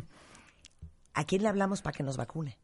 [1.14, 2.58] ¿A quién le hablamos para que nos vacune?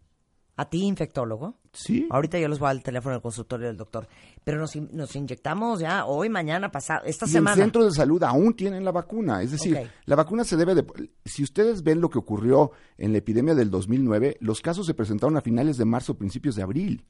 [0.62, 1.56] ¿A ti, infectólogo?
[1.72, 2.06] Sí.
[2.08, 4.06] Ahorita yo les voy al teléfono del consultorio del doctor.
[4.44, 7.56] Pero nos, nos inyectamos ya hoy, mañana, pasado, esta Y semana.
[7.56, 9.42] en centros de salud aún tienen la vacuna.
[9.42, 10.86] Es decir, la vacuna se debe de...
[11.24, 15.36] Si ustedes ven lo que ocurrió en la epidemia del 2009, los casos se presentaron
[15.36, 17.04] a finales de marzo, principios de abril.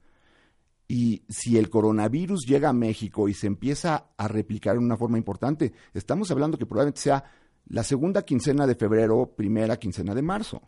[0.89, 5.19] Y si el coronavirus llega a México y se empieza a replicar en una forma
[5.19, 7.23] importante, estamos hablando que probablemente sea
[7.67, 10.63] la segunda quincena de febrero, primera quincena de marzo.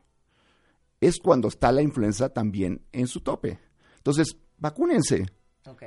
[1.00, 3.58] Es cuando está la influenza también en su tope.
[3.96, 5.26] Entonces, vacúnense
[5.66, 5.82] Ok.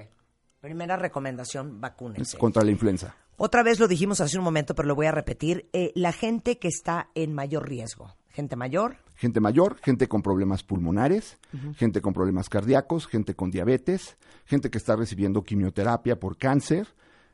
[0.59, 2.37] Primera recomendación, vacúnense.
[2.37, 3.15] contra la influenza.
[3.37, 5.69] Otra vez lo dijimos hace un momento, pero lo voy a repetir.
[5.71, 8.15] Eh, la gente que está en mayor riesgo.
[8.29, 11.39] Gente mayor, gente mayor, gente con problemas pulmonares,
[11.75, 14.15] gente con problemas cardíacos, gente con diabetes,
[14.45, 16.87] gente que está recibiendo quimioterapia por cáncer,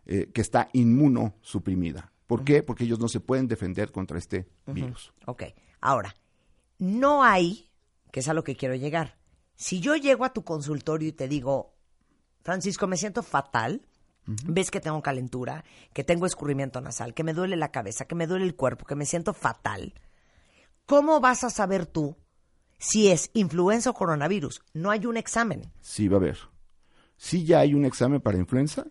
[0.06, 2.14] eh, que está inmunosuprimida.
[2.26, 2.64] ¿Por qué?
[2.64, 5.14] Porque ellos no se pueden defender contra este virus.
[5.26, 5.44] Ok.
[5.82, 6.16] Ahora,
[6.84, 7.70] no hay,
[8.12, 9.18] que es a lo que quiero llegar.
[9.56, 11.74] Si yo llego a tu consultorio y te digo,
[12.42, 13.86] Francisco, me siento fatal,
[14.26, 18.28] ves que tengo calentura, que tengo escurrimiento nasal, que me duele la cabeza, que me
[18.28, 19.94] duele el cuerpo, que me siento fatal,
[20.86, 22.18] ¿cómo vas a saber tú
[22.78, 24.62] si es influenza o coronavirus?
[24.74, 25.72] No hay un examen.
[25.80, 26.38] Sí va a haber.
[27.16, 28.86] Sí ya hay un examen para influenza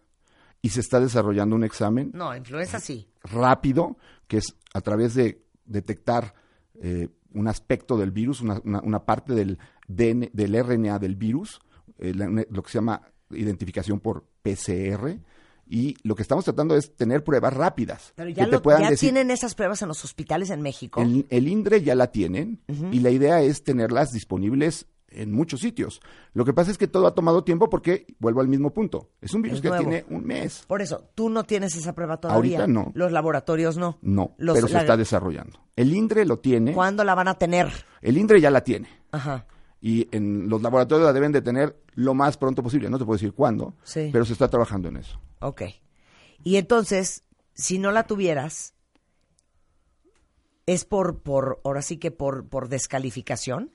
[0.63, 3.11] y se está desarrollando un examen No, influenza sí.
[3.23, 6.35] rápido, que es a través de detectar
[6.81, 11.61] eh, un aspecto del virus, una, una- una parte del, DN del RNA del virus,
[11.99, 15.18] eh, la- lo que se llama identificación por PCR,
[15.66, 18.12] y lo que estamos tratando es tener pruebas rápidas.
[18.16, 20.61] Pero ya, que te lo- puedan ya decir, tienen esas pruebas en los hospitales en
[20.61, 21.01] México.
[21.01, 26.01] el, el INDRE ya la tienen, y la idea es tenerlas disponibles en muchos sitios.
[26.35, 29.33] Lo que pasa es que todo ha tomado tiempo porque, vuelvo al mismo punto, es
[29.35, 30.64] un virus Es que tiene un mes.
[30.66, 32.59] Por eso, tú no tienes esa prueba todavía.
[32.61, 32.92] Ahorita no.
[32.94, 33.98] Los laboratorios no.
[34.03, 35.59] No, Los- pero se está desarrollando.
[35.77, 36.72] El INDRE lo tiene.
[36.72, 37.70] ¿Cuándo la van a tener?
[38.01, 38.88] El INDRE ya la tiene.
[39.11, 39.46] Ajá.
[39.81, 42.88] Y en los laboratorios la deben de tener lo más pronto posible.
[42.88, 44.11] No te puedo decir cuándo, Sí.
[44.12, 45.20] pero se está trabajando en eso.
[45.40, 45.62] Ok.
[46.44, 48.75] Y entonces, si no la tuvieras,
[50.66, 53.72] es por, por ahora sí que por, por descalificación.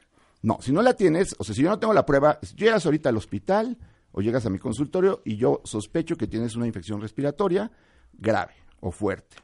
[0.47, 2.85] No, si no la tienes, o sea, si yo no tengo la prueba, si llegas
[2.85, 3.77] ahorita al hospital
[4.13, 7.69] o llegas a mi consultorio y yo sospecho que tienes una infección respiratoria
[8.13, 9.35] grave o fuerte.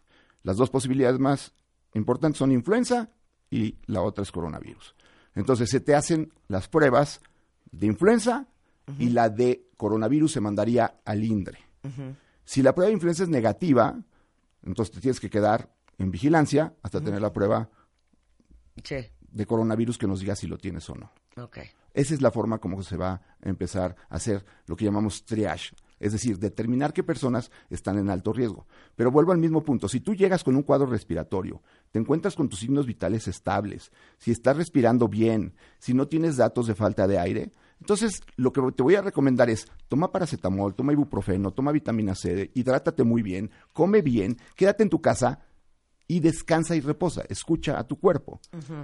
[0.43, 1.51] Las dos posibilidades más
[1.93, 3.09] importantes son influenza
[3.51, 4.95] y la otra es coronavirus.
[5.35, 7.19] Entonces se te hacen las pruebas
[7.69, 8.47] de influenza
[8.97, 11.59] y la de coronavirus se mandaría al INDRE.
[12.45, 13.99] Si la prueba de influenza es negativa,
[14.65, 17.69] entonces te tienes que quedar en vigilancia hasta tener la prueba
[18.83, 18.95] Sí.
[19.33, 21.11] De coronavirus que nos diga si lo tienes o no.
[21.37, 21.59] Ok.
[21.93, 25.75] Esa es la forma como se va a empezar a hacer lo que llamamos triage,
[25.99, 28.65] es decir, determinar qué personas están en alto riesgo.
[28.95, 32.49] Pero vuelvo al mismo punto, si tú llegas con un cuadro respiratorio, te encuentras con
[32.49, 37.19] tus signos vitales estables, si estás respirando bien, si no tienes datos de falta de
[37.19, 42.15] aire, Entonces, lo que te voy a recomendar es, toma paracetamol, toma ibuprofeno, toma vitamina
[42.15, 45.41] C, hidrátate muy bien, come bien, quédate en tu casa
[46.07, 48.39] y descansa y reposa, escucha a tu cuerpo.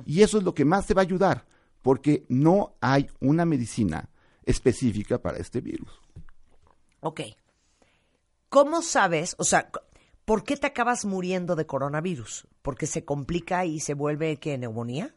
[0.05, 1.45] Y eso es lo que más te va a ayudar,
[1.81, 4.09] porque no hay una medicina
[4.45, 5.91] específica para este virus.
[7.01, 7.21] Ok.
[8.49, 9.69] ¿Cómo sabes, o sea,
[10.25, 12.47] por qué te acabas muriendo de coronavirus?
[12.61, 15.15] ¿Porque se complica y se vuelve que neumonía?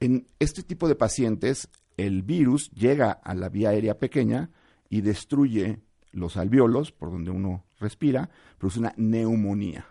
[0.00, 4.50] En este tipo de pacientes, el virus llega a la vía aérea pequeña
[4.88, 9.86] y destruye los alveolos por donde uno respira, produce una neumonía.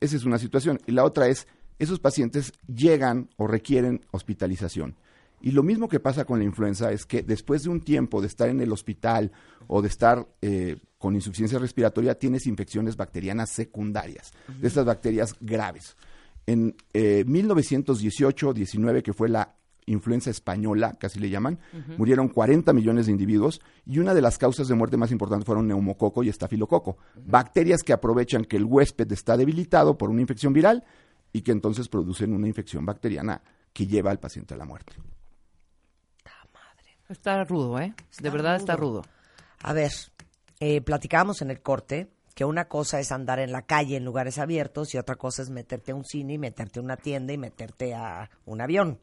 [0.00, 0.80] Esa es una situación.
[0.86, 1.46] Y la otra es,
[1.78, 4.96] esos pacientes llegan o requieren hospitalización.
[5.42, 8.26] Y lo mismo que pasa con la influenza es que después de un tiempo de
[8.26, 9.32] estar en el hospital
[9.68, 15.96] o de estar eh, con insuficiencia respiratoria, tienes infecciones bacterianas secundarias, de estas bacterias graves.
[16.46, 21.58] En eh, 1918-19, que fue la influenza española, casi le llaman,
[21.98, 25.68] murieron 40 millones de individuos y una de las causas de muerte más importantes fueron
[25.68, 30.84] neumococo y estafilococo, bacterias que aprovechan que el huésped está debilitado por una infección viral
[31.32, 34.94] y que entonces producen una infección bacteriana que lleva al paciente a la muerte.
[37.08, 37.92] Está rudo, ¿eh?
[38.20, 39.02] de verdad está rudo.
[39.62, 39.90] A ver,
[40.60, 44.38] eh, platicábamos en el corte que una cosa es andar en la calle en lugares
[44.38, 47.38] abiertos y otra cosa es meterte a un cine y meterte a una tienda y
[47.38, 49.00] meterte a un avión.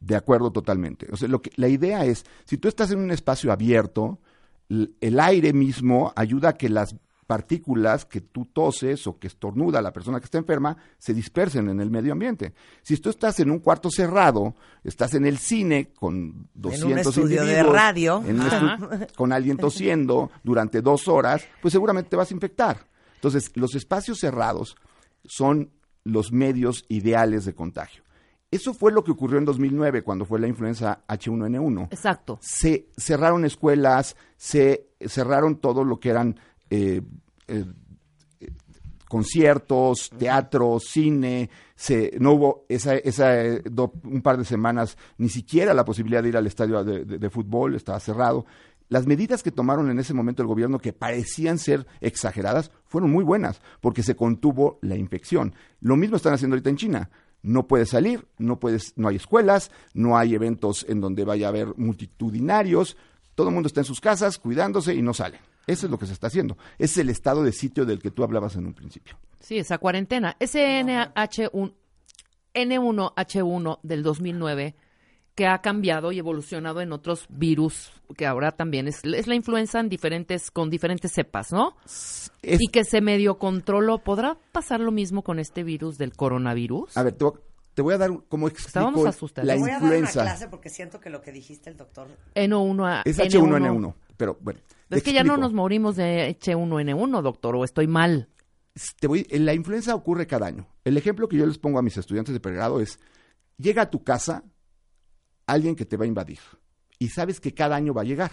[0.00, 1.08] De acuerdo totalmente.
[1.12, 4.18] O sea, lo que, la idea es, si tú estás en un espacio abierto,
[4.68, 6.94] el aire mismo ayuda a que las
[7.26, 11.78] partículas que tú toses o que estornuda la persona que está enferma se dispersen en
[11.80, 12.54] el medio ambiente.
[12.82, 17.46] Si tú estás en un cuarto cerrado, estás en el cine con 200 estudio de
[17.50, 18.22] individuos, radio.
[18.26, 18.78] en un Ajá.
[18.78, 22.86] estu- con alguien tosiendo durante dos horas, pues seguramente te vas a infectar.
[23.16, 24.76] Entonces, los espacios cerrados
[25.24, 25.70] son
[26.04, 28.02] los medios ideales de contagio.
[28.50, 31.88] Eso fue lo que ocurrió en 2009 cuando fue la influenza H1N1.
[31.90, 32.38] Exacto.
[32.40, 37.02] Se cerraron escuelas, se cerraron todo lo que eran eh,
[37.46, 37.64] eh,
[39.08, 45.28] conciertos, teatro, cine, se, no hubo esa, esa, eh, do- un par de semanas ni
[45.28, 48.44] siquiera la posibilidad de ir al estadio de, de- de fútbol, estaba cerrado.
[48.90, 53.24] Las medidas que tomaron en ese momento el gobierno, que parecían ser exageradas, fueron muy
[53.24, 55.54] buenas, porque se contuvo la infección.
[55.80, 57.10] Lo mismo están haciendo ahorita en China.
[57.42, 61.50] No puedes salir, no puedes, no hay escuelas, no hay eventos en donde vaya a
[61.50, 62.96] haber multitudinarios,
[63.34, 65.38] todo el mundo está en sus casas cuidándose y no sale.
[65.68, 66.56] Eso es lo que se está haciendo.
[66.78, 69.16] Es el estado de sitio del que tú hablabas en un principio.
[69.38, 70.34] Sí, esa cuarentena.
[70.40, 71.72] Ese NH1,
[72.54, 74.74] N1H1 del 2009
[75.38, 79.78] que ha cambiado y evolucionado en otros virus, que ahora también es, es la influenza
[79.78, 81.76] en diferentes, con diferentes cepas, ¿no?
[81.84, 83.98] Es- y que se medio controló.
[83.98, 86.96] ¿Podrá pasar lo mismo con este virus del coronavirus?
[86.96, 87.38] A ver, te, voy-
[87.72, 89.46] te voy a dar cómo explico Estábamos asustados.
[89.46, 90.22] la voy a dar una influenza.
[90.22, 93.30] clase porque siento que lo que dijiste el doctor N1 a Es N1.
[93.30, 94.58] H1N1, pero bueno.
[94.88, 98.28] te Es que ya no nos morimos de H1N1, doctor, o estoy mal.
[98.98, 100.66] te voy, la influenza ocurre cada año.
[100.84, 102.98] El ejemplo que yo les pongo a mis estudiantes de pregrado es,
[103.56, 104.42] llega a tu casa
[105.48, 106.38] alguien que te va a invadir
[106.98, 108.30] y sabes que cada año va a llegar.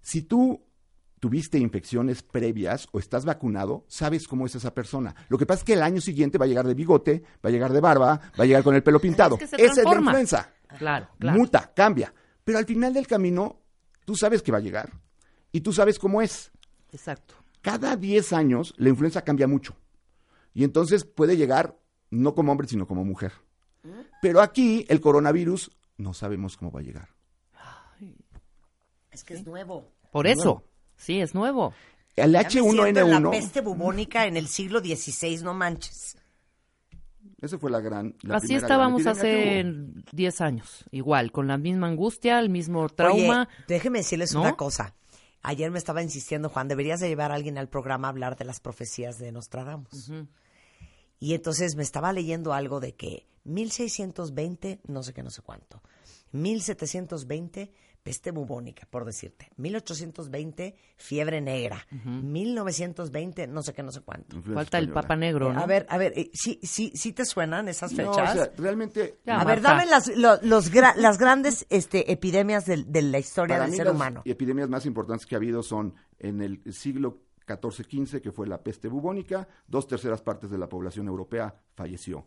[0.00, 0.64] Si tú
[1.20, 5.14] tuviste infecciones previas o estás vacunado, sabes cómo es esa persona.
[5.28, 7.52] Lo que pasa es que el año siguiente va a llegar de bigote, va a
[7.52, 9.38] llegar de barba, va a llegar con el pelo pintado.
[9.38, 10.52] que Esa es la influenza.
[10.78, 11.38] Claro, claro.
[11.38, 12.12] Muta, cambia.
[12.42, 13.60] Pero al final del camino,
[14.04, 14.92] tú sabes que va a llegar
[15.52, 16.50] y tú sabes cómo es
[16.92, 17.34] Exacto.
[17.62, 19.76] cada 10 años la influenza cambia mucho.
[20.52, 21.78] Y entonces puede llegar
[22.10, 23.32] no como hombre, sino como mujer.
[24.20, 27.08] Pero aquí el coronavirus no sabemos cómo va a llegar.
[29.10, 29.90] es que es nuevo.
[30.10, 30.40] Por Nuevo.
[30.40, 30.64] eso.
[30.96, 31.72] Sí, es nuevo.
[32.16, 36.16] El Ya me siento en la H1N1, peste bubónica en el siglo XVI, no manches.
[37.40, 38.14] esa fue la gran.
[38.22, 40.02] la Así estábamos gran hace hubo.
[40.12, 43.48] 10 años, igual, con la misma angustia, el mismo trauma.
[43.50, 44.42] Oye, déjeme decirles ¿no?
[44.42, 44.94] una cosa.
[45.42, 48.44] Ayer me estaba insistiendo, Juan, deberías de llevar a alguien al programa a hablar de
[48.44, 50.10] las profecías de Nostradamus.
[51.24, 55.80] Y entonces me estaba leyendo algo de que 1620, no sé qué, no sé cuánto.
[56.32, 59.48] 1720, peste bubónica, por decirte.
[59.56, 61.86] 1820, fiebre negra.
[62.04, 64.42] 1920, no sé qué, no sé cuánto.
[64.42, 64.90] Falta el.
[64.90, 65.60] Papa Negro, ¿no?
[65.60, 68.34] A ver, a ver, eh, ¿sí, sí, sí te suenan esas No, o fechas?
[68.34, 69.20] sea, realmente.
[69.24, 69.78] Ya, a ver, Marta.
[69.78, 73.70] dame las, lo- los gra- las grandes este, epidemias del- de, la historia Para del
[73.70, 74.20] mí ser las humano.
[74.26, 78.88] epidemias más importantes que ha habido son en el siglo XIV-XV, que fue la peste
[78.88, 82.26] bubónica, dos terceras partes de la población europea falleció.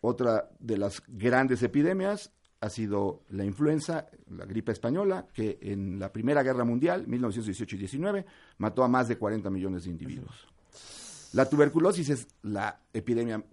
[0.00, 6.12] Otra de las grandes epidemias ha sido la influenza, la gripe española, que en la
[6.12, 8.26] Primera Guerra Mundial, 1918 y 19,
[8.58, 10.48] mató a más de 40 millones de individuos.
[11.32, 13.44] La tuberculosis es la epidemia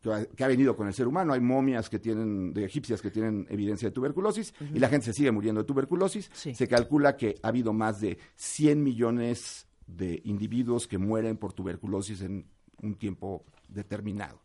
[0.00, 1.32] que ha, que ha venido con el ser humano.
[1.32, 5.12] Hay momias que tienen, de egipcias que tienen evidencia de tuberculosis y la gente se
[5.12, 6.30] sigue muriendo de tuberculosis.
[6.32, 6.54] Sí.
[6.54, 9.66] Se calcula que ha habido más de 100 millones
[9.96, 12.46] de individuos que mueren por tuberculosis en
[12.82, 14.40] un tiempo determinado.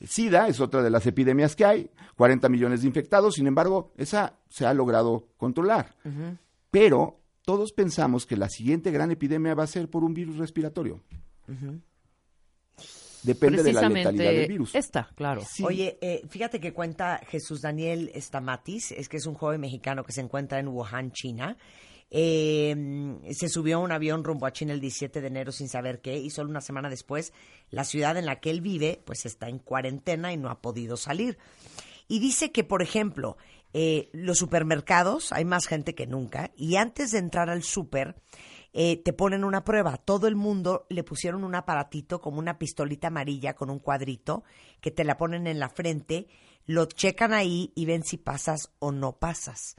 [0.00, 4.38] SIDA es otra de las epidemias que hay, 40 millones de infectados, sin embargo, esa
[4.48, 5.94] se ha logrado controlar.
[6.70, 11.02] Pero todos pensamos que la siguiente gran epidemia va a ser por un virus respiratorio.
[13.22, 14.74] Depende de la letalidad del virus.
[14.74, 15.42] esta, claro.
[15.48, 15.64] Sí.
[15.64, 20.12] Oye, eh, fíjate que cuenta Jesús Daniel Stamatis, es que es un joven mexicano que
[20.12, 21.56] se encuentra en Wuhan, China.
[22.10, 22.76] Eh,
[23.32, 26.18] se subió a un avión rumbo a China el 17 de enero sin saber qué
[26.18, 27.32] y solo una semana después
[27.70, 30.96] la ciudad en la que él vive pues está en cuarentena y no ha podido
[30.96, 31.38] salir.
[32.06, 33.36] Y dice que, por ejemplo,
[33.72, 38.14] eh, los supermercados, hay más gente que nunca, y antes de entrar al súper,
[38.72, 39.96] eh, te ponen una prueba.
[39.96, 44.44] Todo el mundo le pusieron un aparatito como una pistolita amarilla con un cuadrito
[44.80, 46.28] que te la ponen en la frente,
[46.66, 49.76] lo checan ahí y ven si pasas o no pasas.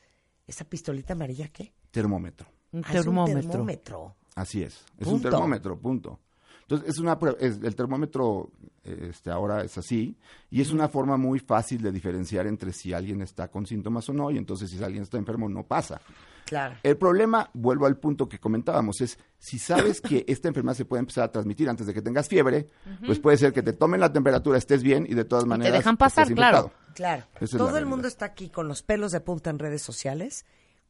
[0.47, 1.73] ¿Esa pistolita amarilla qué?
[1.95, 2.47] Termómetro.
[2.71, 3.49] Un Ah, es un termómetro.
[3.51, 4.15] termómetro.
[4.35, 4.83] Así es.
[4.99, 6.19] Es un termómetro, punto.
[6.61, 8.51] Entonces, es una es- el termómetro
[8.83, 10.15] este, ahora es así
[10.49, 14.13] y es una forma muy fácil de diferenciar entre si alguien está con síntomas o
[14.13, 16.01] no y entonces si alguien está enfermo no pasa.
[16.45, 16.75] Claro.
[16.83, 20.99] El problema, vuelvo al punto que comentábamos, es si sabes que esta enfermedad se puede
[20.99, 22.67] empezar a transmitir antes de que tengas fiebre,
[23.05, 25.97] pues puede ser que te tomen la temperatura, estés bien y de todas maneras dejan
[25.97, 26.57] pasar, estés claro.
[26.57, 26.93] infectado.
[26.95, 27.23] Claro.
[27.41, 27.89] Esa Todo el realidad.
[27.89, 30.45] mundo está aquí con los pelos de punta en redes sociales.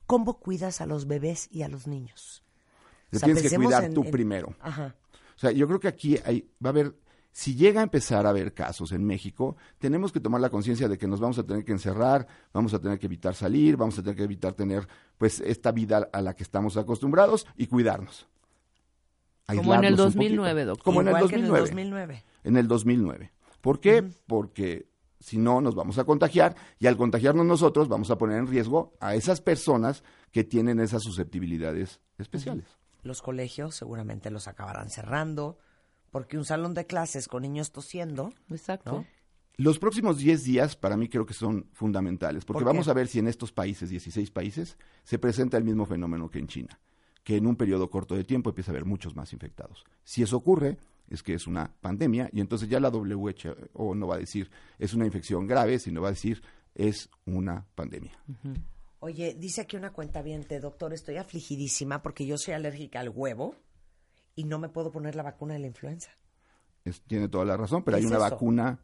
[0.08, 2.44] ¿Cómo cuidas a los bebés y a los niños?
[3.10, 4.56] Te O sea, tienes que cuidar en- tú en- primero.
[4.60, 4.96] Ajá.
[5.36, 6.96] O sea, yo creo que aquí hay, va a haber,
[7.32, 10.98] si llega a empezar a haber casos en México, tenemos que tomar la conciencia de
[10.98, 14.02] que nos vamos a tener que encerrar, vamos a tener que evitar salir, vamos a
[14.02, 14.88] tener que evitar tener,
[15.18, 18.28] pues, esta vida a la que estamos acostumbrados y cuidarnos.
[19.48, 20.66] Como en el un 2009, poquito.
[20.70, 20.84] doctor.
[20.86, 21.60] Como en el Igual que 2009.
[21.60, 22.24] 2009.
[22.46, 23.32] En el 2009.
[23.62, 24.04] ¿Por qué?
[24.26, 24.88] Porque
[25.20, 28.94] si no, nos vamos a contagiar y al contagiarnos nosotros vamos a poner en riesgo
[29.00, 32.66] a esas personas que tienen esas susceptibilidades especiales.
[33.04, 35.58] Los colegios seguramente los acabarán cerrando
[36.12, 38.92] porque un salón de clases con niños tosiendo, Exacto.
[38.92, 39.06] ¿no?
[39.58, 43.20] Los próximos 10 días para mí creo que son fundamentales, porque vamos a ver si
[43.20, 46.80] en estos países, 16 países, se presenta el mismo fenómeno que en China,
[47.24, 49.86] que en un periodo corto de tiempo empieza a haber muchos más infectados.
[50.04, 50.78] Si eso ocurre,
[51.10, 54.50] es que es una pandemia y entonces ya la WHO no va a decir
[54.80, 56.42] es una infección grave, sino va a decir
[56.74, 58.12] es una pandemia.
[59.00, 60.24] Oye, dice aquí una cuenta
[60.62, 63.56] doctor, estoy afligidísima porque yo soy alérgica al huevo
[64.36, 66.12] y no me puedo poner la vacuna de la influenza.
[66.84, 68.32] Es- tiene toda la razón, pero ¿Qué hay es una eso?
[68.36, 68.80] vacuna,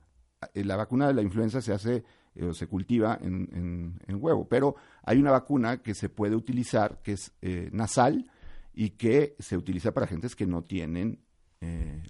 [0.53, 2.03] eh, la vacuna de la influenza se hace
[2.35, 6.35] eh, o se cultiva en, en- en huevo, pero hay una vacuna que se puede
[6.35, 8.31] utilizar que es eh, nasal
[8.73, 11.19] y que se utiliza para gentes que no tienen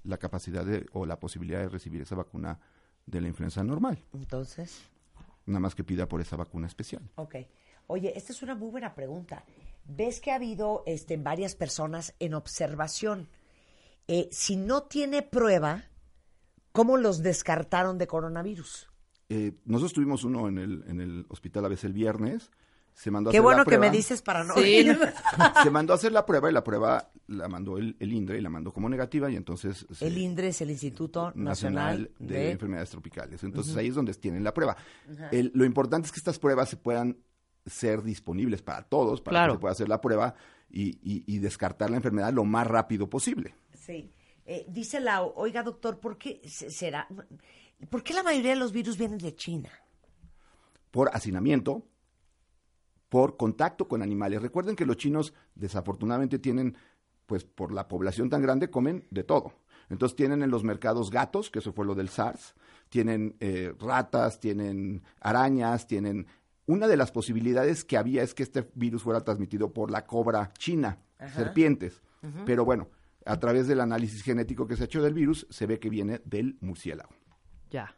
[0.03, 2.59] la capacidad de, o la posibilidad de recibir esa vacuna
[3.05, 4.81] de la influenza normal, Entonces,
[5.45, 7.01] nada más que pida por esa vacuna especial.
[7.15, 7.35] ok.
[7.87, 9.43] Oye, esta es una muy buena pregunta.
[9.83, 13.27] ¿Ves que ha habido este, varias personas en observación?
[14.07, 15.85] Eh, si no tiene prueba,
[16.71, 18.87] ¿cómo los descartaron de coronavirus?
[19.27, 22.49] Eh, nosotros tuvimos uno en el, en el hospital a veces el viernes,
[22.93, 24.61] se mandó a Qué hacer la bueno que me dices para no Sí.
[24.61, 24.99] ir.
[25.63, 28.41] se mandó a hacer la prueba y la prueba la mandó el, el INDRE y
[28.41, 32.51] la mandó como negativa y entonces se- El INDRE es el Instituto Nacional, de, de...
[32.51, 33.43] Enfermedades Tropicales.
[33.43, 34.75] Entonces ahí es donde tienen la prueba.
[35.31, 37.17] El- lo importante es que estas pruebas se puedan
[37.65, 39.53] ser disponibles para todos, para Claro.
[39.53, 40.35] que se pueda hacer la prueba
[40.69, 43.55] y, y- y descartar la enfermedad lo más rápido posible.
[43.73, 44.11] Sí.
[44.45, 47.07] Eh, dice Lau, oiga doctor, ¿por qué se- será?
[47.89, 49.69] ¿Por qué la mayoría de los virus vienen de China?
[50.91, 51.85] Por hacinamiento,
[53.11, 54.41] por contacto con animales.
[54.41, 56.77] Recuerden que los chinos desafortunadamente tienen,
[57.25, 59.51] pues por la población tan grande, comen de todo.
[59.89, 62.55] Entonces tienen en los mercados gatos, que eso fue lo del SARS,
[62.87, 66.25] tienen eh, ratas, tienen arañas, tienen...
[66.67, 70.53] Una de las posibilidades que había es que este virus fuera transmitido por la cobra
[70.57, 70.97] china,
[71.35, 72.01] serpientes.
[72.45, 72.87] Pero bueno,
[73.25, 76.21] a través del análisis genético que se ha hecho del virus, se ve que viene
[76.23, 77.13] del murciélago.
[77.69, 77.93] Ya.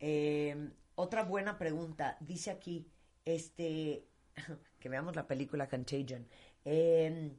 [0.00, 2.16] Eh, otra buena pregunta.
[2.20, 2.88] Dice aquí,
[3.26, 4.06] este,
[4.78, 6.26] que veamos la película Contagion.
[6.64, 7.36] Eh,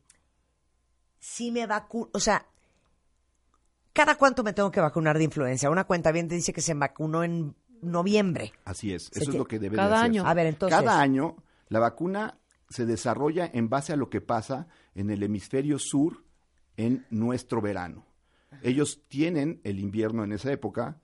[1.19, 2.45] si me vacuno, o sea,
[3.93, 5.69] ¿cada cuánto me tengo que vacunar de influenza?
[5.69, 8.53] Una cuenta bien te dice que se vacunó en noviembre.
[8.65, 10.19] Así es, Se eso es lo que debe de Cada hacerse.
[10.19, 10.27] año.
[10.27, 10.77] A ver, entonces.
[10.77, 11.37] Cada año
[11.69, 12.39] la vacuna
[12.69, 16.23] se desarrolla en base a lo que pasa en el hemisferio sur
[16.75, 18.05] en nuestro verano.
[18.61, 20.99] Ellos tienen el invierno en esa época.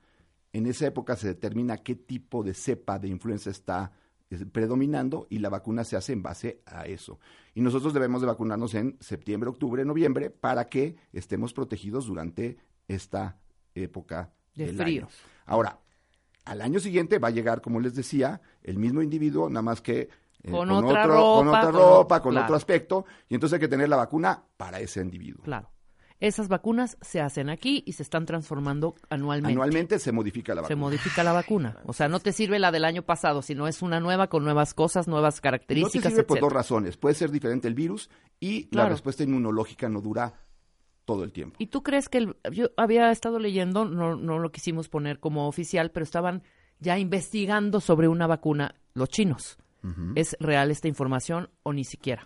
[0.54, 3.92] En esa época se determina qué tipo de cepa de influenza está
[4.52, 7.20] predominando y la vacuna se hace en base a eso.
[7.54, 12.58] Y nosotros debemos de vacunarnos en septiembre, octubre, noviembre para que estemos protegidos durante
[12.88, 13.38] esta
[13.76, 15.04] época De del frío.
[15.04, 15.12] año.
[15.46, 15.80] Ahora,
[16.46, 20.10] al año siguiente va a llegar, como les decía, el mismo individuo, nada más que
[20.44, 22.46] eh, Con otra con ropa, otra con- ropa, con claro.
[22.46, 25.42] otro aspecto, y entonces hay que tener la vacuna para ese individuo.
[25.44, 25.70] Claro.
[26.26, 29.52] Esas vacunas se hacen aquí y se están transformando anualmente.
[29.52, 30.80] Anualmente se modifica la Se vacuna.
[30.80, 31.78] modifica la vacuna.
[31.86, 34.74] O sea, no te sirve la del año pasado, sino es una nueva con nuevas
[34.74, 36.42] cosas, nuevas No te características, sirve por etcétera.
[36.46, 36.96] dos razones.
[36.96, 38.10] Puede ser diferente el virus
[38.40, 38.88] y Claro.
[38.88, 40.34] la respuesta inmunológica no dura
[41.04, 41.58] todo el tiempo.
[41.60, 45.50] ¿Y tú crees que el- yo había estado leyendo, no, no lo quisimos poner como
[45.50, 46.42] oficial, pero estaban
[46.80, 49.58] ya investigando sobre una vacuna los chinos?
[50.16, 52.26] ¿Es real esta información o ni siquiera?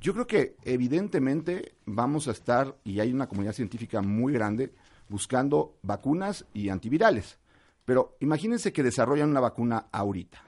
[0.00, 4.72] Yo creo que evidentemente vamos a estar, y hay una comunidad científica muy grande,
[5.08, 7.38] buscando vacunas y antivirales.
[7.84, 10.42] Pero imagínense que desarrollan una vacuna ahorita.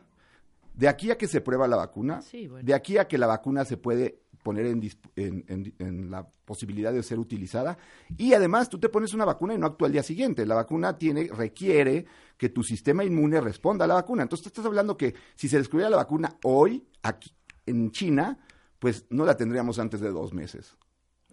[0.74, 2.64] De aquí a que se prueba la vacuna, Sí, bueno.
[2.64, 6.26] de aquí a que la vacuna se puede poner en, dis- en- en- en la
[6.44, 7.76] posibilidad de ser utilizada,
[8.16, 10.46] y además tú te pones una vacuna y no actúa al día siguiente.
[10.46, 12.06] La vacuna tiene, requiere
[12.38, 14.22] que tu sistema inmune responda a la vacuna.
[14.22, 17.32] Entonces, tú estás hablando que si se descubriera la vacuna hoy, aquí
[17.66, 18.38] en China,
[18.82, 20.76] pues no la tendríamos antes de dos meses.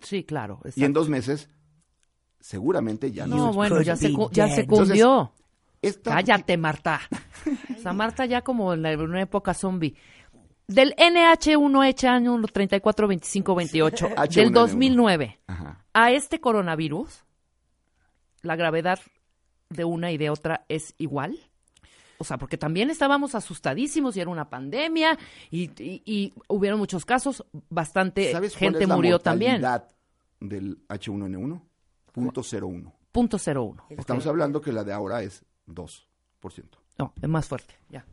[0.04, 0.60] Sí, claro.
[0.76, 1.50] Y en dos meses,
[2.40, 3.54] seguramente ya No, no.
[3.54, 5.34] bueno, ya se, ya se cundió.
[6.04, 7.02] Cállate, Marta.
[7.76, 9.96] O sea, Marta ya como en la- en una época zombie.
[10.68, 14.52] Del NH1 año 34 25 28 del H1N1.
[14.52, 15.84] 2009 Ajá.
[15.94, 17.24] a este coronavirus,
[18.44, 19.00] la gravedad
[19.70, 21.40] de una y de otra es igual.
[22.22, 25.18] O sea, porque también estábamos asustadísimos y era una pandemia
[25.50, 29.62] y, y, y hubieron muchos casos, bastante ¿Sabes cuál gente es la murió también.
[29.62, 29.90] mortalidad
[30.42, 31.62] del H1N1?
[32.12, 32.94] Punto 01.
[33.12, 33.86] Punto cero uno.
[33.90, 36.04] Estamos hablando que la de ahora es 2%.
[36.98, 38.06] No, es más fuerte, ya.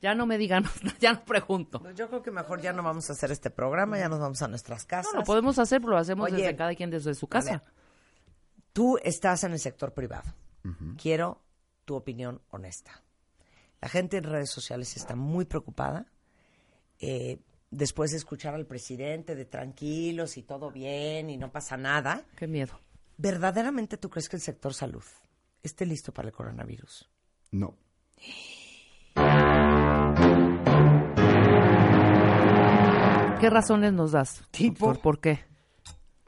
[0.00, 0.64] Ya no me digan,
[1.00, 1.80] ya no pregunto.
[1.80, 4.42] Pues yo creo que mejor ya no vamos a hacer este programa, ya nos vamos
[4.42, 5.12] a nuestras casas.
[5.14, 7.50] No, lo podemos hacer, pero lo hacemos Oye, desde cada quien desde su casa.
[7.52, 7.62] ver,
[8.72, 10.34] Tú estás en el sector privado.
[11.00, 11.42] Quiero
[11.84, 13.02] tu opinión honesta.
[13.82, 16.06] La gente en redes sociales está muy preocupada.
[17.00, 17.38] eh,
[17.70, 22.24] después de escuchar al presidente de tranquilos y todo bien y no pasa nada.
[22.36, 22.78] Qué miedo.
[23.16, 25.02] ¿Verdaderamente tú crees que el sector salud
[25.62, 27.08] esté listo para el coronavirus?
[27.50, 27.76] No.
[33.40, 34.44] ¿Qué razones nos das?
[34.52, 34.86] Tipo.
[34.86, 35.40] ¿Por, por qué?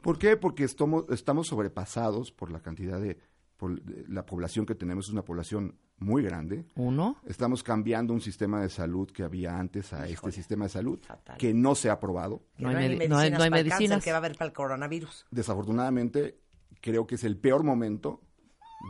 [0.01, 0.35] ¿Por qué?
[0.35, 3.17] Porque estamos, estamos sobrepasados por la cantidad de,
[3.55, 6.65] por de- la población que tenemos, es una población muy grande.
[6.75, 10.99] Uno, Estamos cambiando un sistema de salud que había antes a este sistema de salud
[11.01, 11.37] fatal.
[11.37, 12.43] que no se ha aprobado.
[12.57, 14.03] Que No hay ni medi- no hay- no hay para el cáncer medicinas.
[14.03, 15.25] que va a haber para el coronavirus.
[15.31, 16.37] Desafortunadamente,
[16.81, 18.21] creo que es el peor momento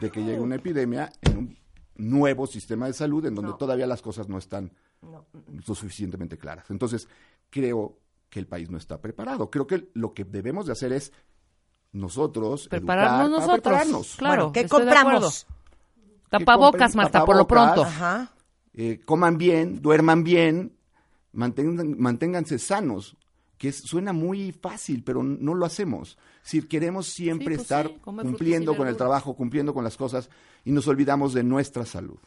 [0.01, 1.57] de que llegue una epidemia en un
[1.97, 6.69] nuevo sistema de salud en donde todavía las cosas no están lo suficientemente claras.
[6.71, 7.07] Entonces,
[7.51, 7.99] creo
[8.29, 9.49] que el país no está preparado.
[9.51, 11.13] Creo que lo que debemos de hacer es
[11.91, 14.15] nosotros Prepararnos educar para nosotros.
[14.15, 14.15] prepararnos.
[14.17, 15.47] Claro, bueno, ¿qué compramos?
[16.29, 17.73] Tapabocas, Marta, por lo tapabocas.
[17.73, 17.89] pronto.
[17.89, 18.31] Ajá.
[18.73, 20.75] Eh, coman bien, duerman bien,
[21.31, 23.15] mantengan, manténganse sanos,
[23.57, 26.17] que es- suena muy fácil, pero no lo hacemos.
[26.43, 30.29] Si queremos siempre Sí, pues estar sí, cumpliendo con el trabajo, cumpliendo con las cosas,
[30.65, 32.17] y nos olvidamos de nuestra salud.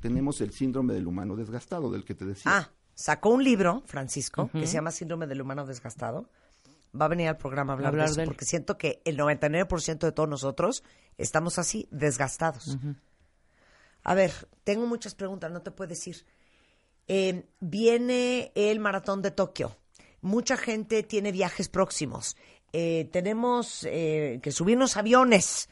[0.00, 2.50] Tenemos el síndrome del humano desgastado, del que te decía.
[2.54, 6.28] Ah, sacó un libro, Francisco, que se llama Síndrome del Humano Desgastado.
[6.98, 9.16] Va a venir al programa a hablar, Hablar de eso, de porque siento que el
[9.18, 10.84] 99% de todos nosotros
[11.18, 12.78] estamos así, desgastados.
[14.02, 14.32] A ver,
[14.62, 16.24] tengo muchas preguntas, no te puedo decir.
[17.08, 19.76] Eh, viene el maratón de Tokio.
[20.20, 22.36] Mucha gente tiene viajes próximos.
[22.72, 25.68] Eh, tenemos eh, que subirnos aviones.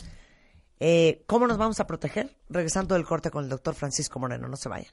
[0.78, 2.36] Eh, ¿Cómo nos vamos a proteger?
[2.48, 4.48] Regresando del corte con el doctor Francisco Moreno.
[4.48, 4.92] No se vayan.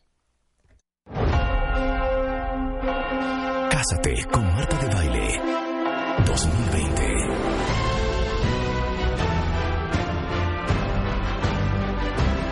[3.70, 5.49] Cásate con Marta de Baile
[6.26, 7.10] 2020.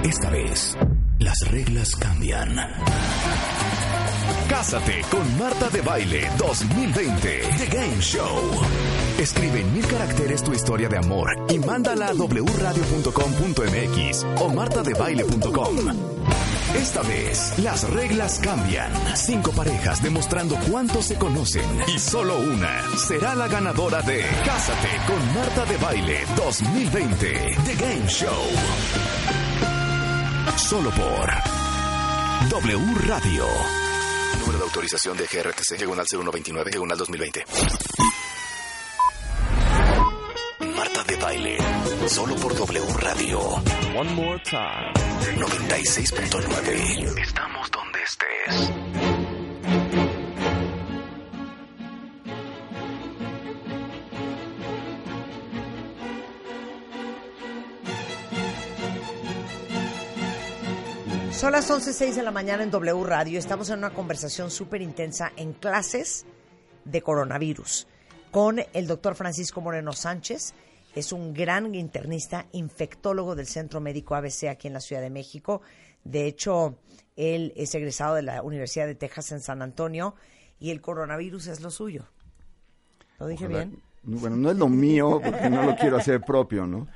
[0.04, 0.78] Esta vez,
[1.20, 2.56] las reglas cambian.
[4.50, 7.42] Cásate con Marta de Baile 2020.
[7.58, 8.62] The Game Show.
[9.20, 13.06] Escribe en mil caracteres tu historia de amor y mándala a wradio.com.mx
[14.42, 16.17] o martadebaile.com.
[16.78, 18.92] Esta vez, las reglas cambian.
[19.16, 25.34] Cinco parejas demostrando cuánto se conocen y solo una será la ganadora de Cásate con
[25.34, 27.56] Marta de Baile 2020.
[27.66, 28.44] The Game Show.
[30.56, 31.30] Solo por
[32.50, 33.46] W Radio.
[34.40, 37.46] Número de autorización de GRTC, diagonal 0129, diagonal 2020.
[42.10, 43.40] Solo por W Radio.
[43.98, 44.94] One more time.
[45.36, 47.22] 96.9.
[47.22, 48.72] Estamos donde estés.
[61.32, 63.38] Son las 11.06 de la mañana en W Radio.
[63.38, 66.26] Estamos en una conversación súper intensa en clases
[66.86, 67.86] de coronavirus
[68.32, 70.54] con el doctor Francisco Moreno Sánchez.
[70.98, 75.62] Es un gran internista, infectólogo del Centro Médico ABC aquí en la Ciudad de México.
[76.04, 76.80] De hecho,
[77.16, 80.16] él es egresado de la Universidad de Texas en San Antonio
[80.60, 82.06] y el coronavirus es lo suyo.
[83.20, 83.82] ¿Lo dije Ojalá- bien?
[84.04, 86.88] Bueno, no es lo mío porque no lo quiero hacer propio, ¿no?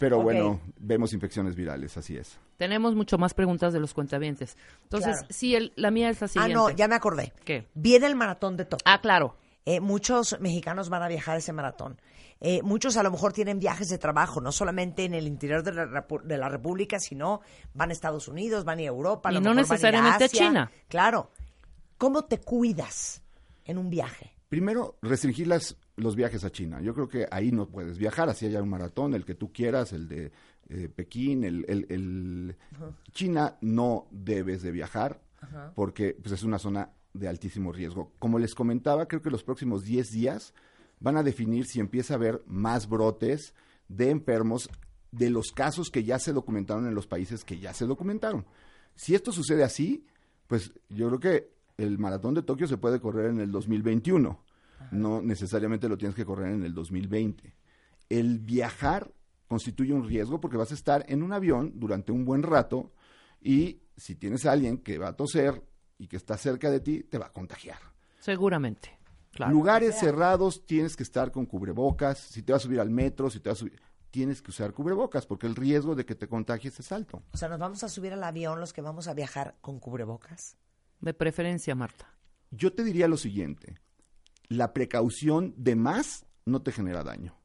[0.00, 2.38] Pero bueno, vemos infecciones virales, así es.
[2.56, 4.56] Tenemos mucho más preguntas de los cuentavientes.
[4.84, 5.26] Entonces, Claro.
[5.30, 6.54] sí, el- la mía es la Ah, siguiente.
[6.54, 7.32] no, ya me acordé.
[7.44, 7.66] ¿Qué?
[7.74, 8.82] Viene el maratón de Tokio.
[8.86, 9.36] Ah, claro.
[9.64, 12.00] Eh, muchos mexicanos van a viajar a ese maratón.
[12.40, 15.72] Eh, muchos a lo mejor tienen viajes de trabajo, no solamente en el interior de
[15.72, 17.40] la, de la República, sino
[17.74, 19.28] van a Estados Unidos, van a Europa.
[19.28, 20.38] a Y no mejor van a ir necesariamente a Asia.
[20.48, 20.70] China.
[20.88, 21.30] Claro.
[21.96, 23.22] ¿Cómo te cuidas
[23.64, 24.32] en un viaje?
[24.48, 26.80] Primero, restringir las, los viajes a China.
[26.80, 29.92] Yo creo que ahí no puedes viajar, así haya un maratón, el que tú quieras,
[29.92, 30.32] el de
[30.70, 32.56] eh, Pekín, el, el- el-
[33.12, 35.20] China no debes de viajar
[35.74, 38.12] porque pues, es una zona de altísimo riesgo.
[38.18, 40.54] Como les comentaba, creo que los próximos 10 días
[41.00, 43.54] van a definir si empieza a haber más brotes
[43.88, 44.68] de enfermos
[45.10, 48.46] de los casos que ya se documentaron en los países que ya se documentaron.
[48.94, 50.04] Si esto sucede así,
[50.46, 54.44] pues yo creo que el maratón de Tokio se puede correr en el 2021.
[54.90, 57.54] No necesariamente lo tienes que correr en el 2020.
[58.08, 59.12] El viajar
[59.46, 62.92] constituye un riesgo porque vas a estar en un avión durante un buen rato
[63.40, 65.62] y si tienes a alguien que va a toser
[65.98, 67.78] y que está cerca de ti, te va a contagiar.
[68.20, 68.97] Seguramente.
[69.32, 69.52] Claro.
[69.52, 72.18] Lugares cerrados tienes que estar con cubrebocas.
[72.18, 74.72] Si te vas a subir al metro, si te vas a subir, tienes que usar
[74.72, 77.22] cubrebocas porque el riesgo de que te contagies es alto.
[77.32, 80.56] O sea, nos vamos a subir al avión los que vamos a viajar con cubrebocas.
[81.00, 82.14] De preferencia, Marta.
[82.50, 83.78] Yo te diría lo siguiente,
[84.48, 87.36] la precaución de más no te genera daño.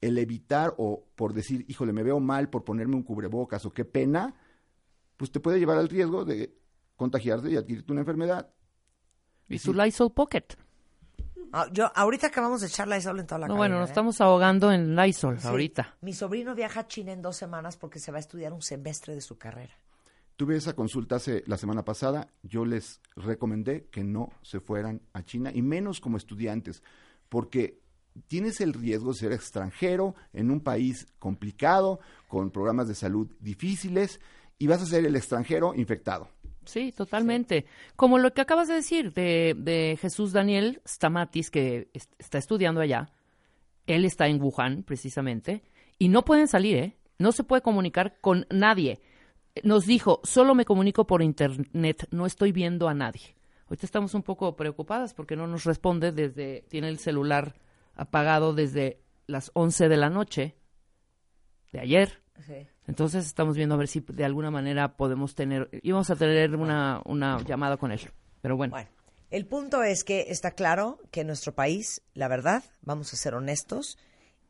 [0.00, 3.84] El evitar o por decir, híjole, me veo mal por ponerme un cubrebocas o qué
[3.84, 4.34] pena,
[5.16, 6.56] pues te puede llevar al riesgo de
[6.96, 8.52] contagiarte y adquirirte una enfermedad.
[9.54, 10.44] Y su Lysol Pocket.
[11.52, 13.88] Ah, yo, ahorita acabamos de echar la isla en toda la No, cabina, bueno, nos
[13.88, 13.92] ¿eh?
[13.92, 15.46] estamos ahogando en Lysol Sí.
[15.48, 15.96] ahorita.
[16.00, 19.14] Mi sobrino viaja a China en dos semanas porque se va a estudiar un semestre
[19.14, 19.74] de su carrera.
[20.36, 25.22] Tuve esa consulta hace, la semana pasada, yo les recomendé que no se fueran a
[25.24, 26.82] China y menos como estudiantes,
[27.28, 27.78] porque
[28.28, 34.20] tienes el riesgo de ser extranjero en un país complicado, con programas de salud difíciles,
[34.58, 36.28] y vas a ser el extranjero infectado.
[36.64, 37.66] Sí, totalmente.
[37.96, 42.80] Como lo que acabas de decir de, de Jesús Daniel Stamatis, que est- está estudiando
[42.80, 43.10] allá.
[43.86, 45.62] Él está en Wuhan, precisamente,
[45.98, 46.96] y no pueden salir, ¿eh?
[47.18, 49.00] No se puede comunicar con nadie.
[49.64, 53.34] Nos dijo, solo me comunico por internet, no estoy viendo a nadie.
[53.66, 57.54] Ahorita estamos un poco preocupadas porque no nos responde desde, tiene el celular
[57.94, 60.54] apagado desde las 11 de la noche
[61.72, 62.22] de ayer.
[62.46, 62.66] Sí.
[62.86, 67.00] Entonces estamos viendo a ver si de alguna manera podemos tener, íbamos a tener una,
[67.04, 68.00] una llamada con él.
[68.40, 68.90] Pero bueno, Bueno,
[69.30, 73.34] el punto es que está claro que en nuestro país, la verdad, vamos a ser
[73.34, 73.98] honestos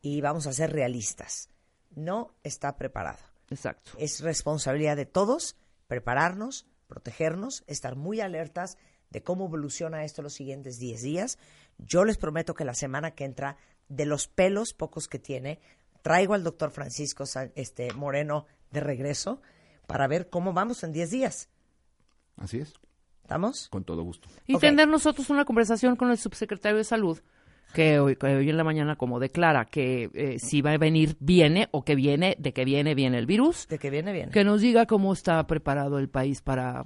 [0.01, 1.49] y vamos a ser realistas.
[1.95, 3.19] No está preparado.
[3.49, 3.91] exacto.
[3.99, 5.55] Es responsabilidad de todos
[5.87, 8.77] prepararnos, protegernos, estar muy alertas
[9.11, 11.37] de cómo evoluciona esto los siguientes 10 días.
[11.77, 13.57] Yo les prometo que la semana que entra,
[13.89, 15.59] de los pelos pocos que tiene,
[16.03, 19.41] traigo al doctor Francisco Sa- este, Moreno de regreso
[19.87, 21.49] para ver cómo vamos en 10 días.
[22.37, 22.73] Así es,
[23.23, 23.67] ¿Estamos?
[23.69, 24.29] con todo gusto.
[24.45, 24.61] Y Ok.
[24.61, 27.19] tener nosotros una conversación con el subsecretario de Salud,
[27.73, 31.17] que hoy, que hoy en la mañana como declara que eh, si va a venir,
[31.19, 34.29] viene, o que viene, de que viene, viene el virus, De que viene bien.
[34.29, 36.85] que nos diga cómo está preparado el país para...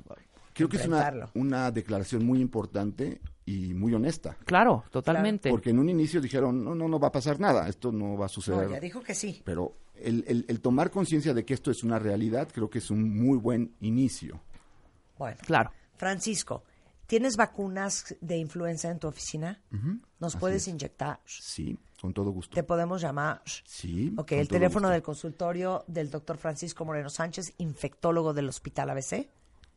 [0.54, 0.88] Creo que es
[1.34, 4.38] una declaración muy importante y muy honesta.
[4.46, 5.50] Claro, totalmente.
[5.50, 8.26] Porque en un inicio dijeron, no, no, no va a pasar nada, esto no va
[8.28, 8.68] a suceder.
[8.68, 9.42] No, ya dijo que sí.
[9.44, 12.92] Pero el, el- el tomar conciencia de que esto es una realidad creo que es
[12.92, 14.40] un muy buen inicio.
[15.18, 15.72] Bueno, Claro.
[15.96, 16.64] Francisco,
[17.08, 19.60] ¿tienes vacunas de influenza en tu oficina?
[20.20, 20.68] ¿Nos así puedes es.
[20.68, 21.20] inyectar?
[21.26, 22.54] Sí, con todo gusto.
[22.54, 23.42] ¿Te podemos llamar?
[23.66, 24.14] Sí.
[24.18, 24.94] Ok, con el todo teléfono gusto.
[24.94, 29.28] del consultorio del doctor Francisco Moreno Sánchez, infectólogo del Hospital ABC.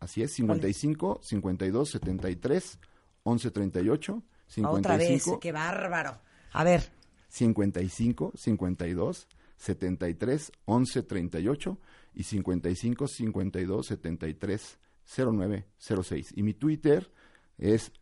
[0.00, 2.78] Así es, 55 52 73
[3.22, 4.22] 11 38
[4.64, 6.18] Otra vez, 55 qué bárbaro.
[6.52, 6.90] A ver,
[7.28, 11.78] 55 52 73 11 38
[12.14, 14.78] y 55 52 73
[15.16, 15.66] 09
[16.02, 16.32] 06.
[16.36, 17.12] Y mi Twitter
[17.58, 17.92] es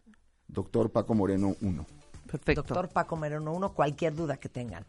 [0.46, 1.86] doctor Paco Moreno 1.
[2.26, 2.62] Perfecto.
[2.62, 4.84] doctor Paco Moreno 1, cualquier duda que tengan.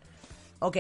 [0.60, 0.78] Ok,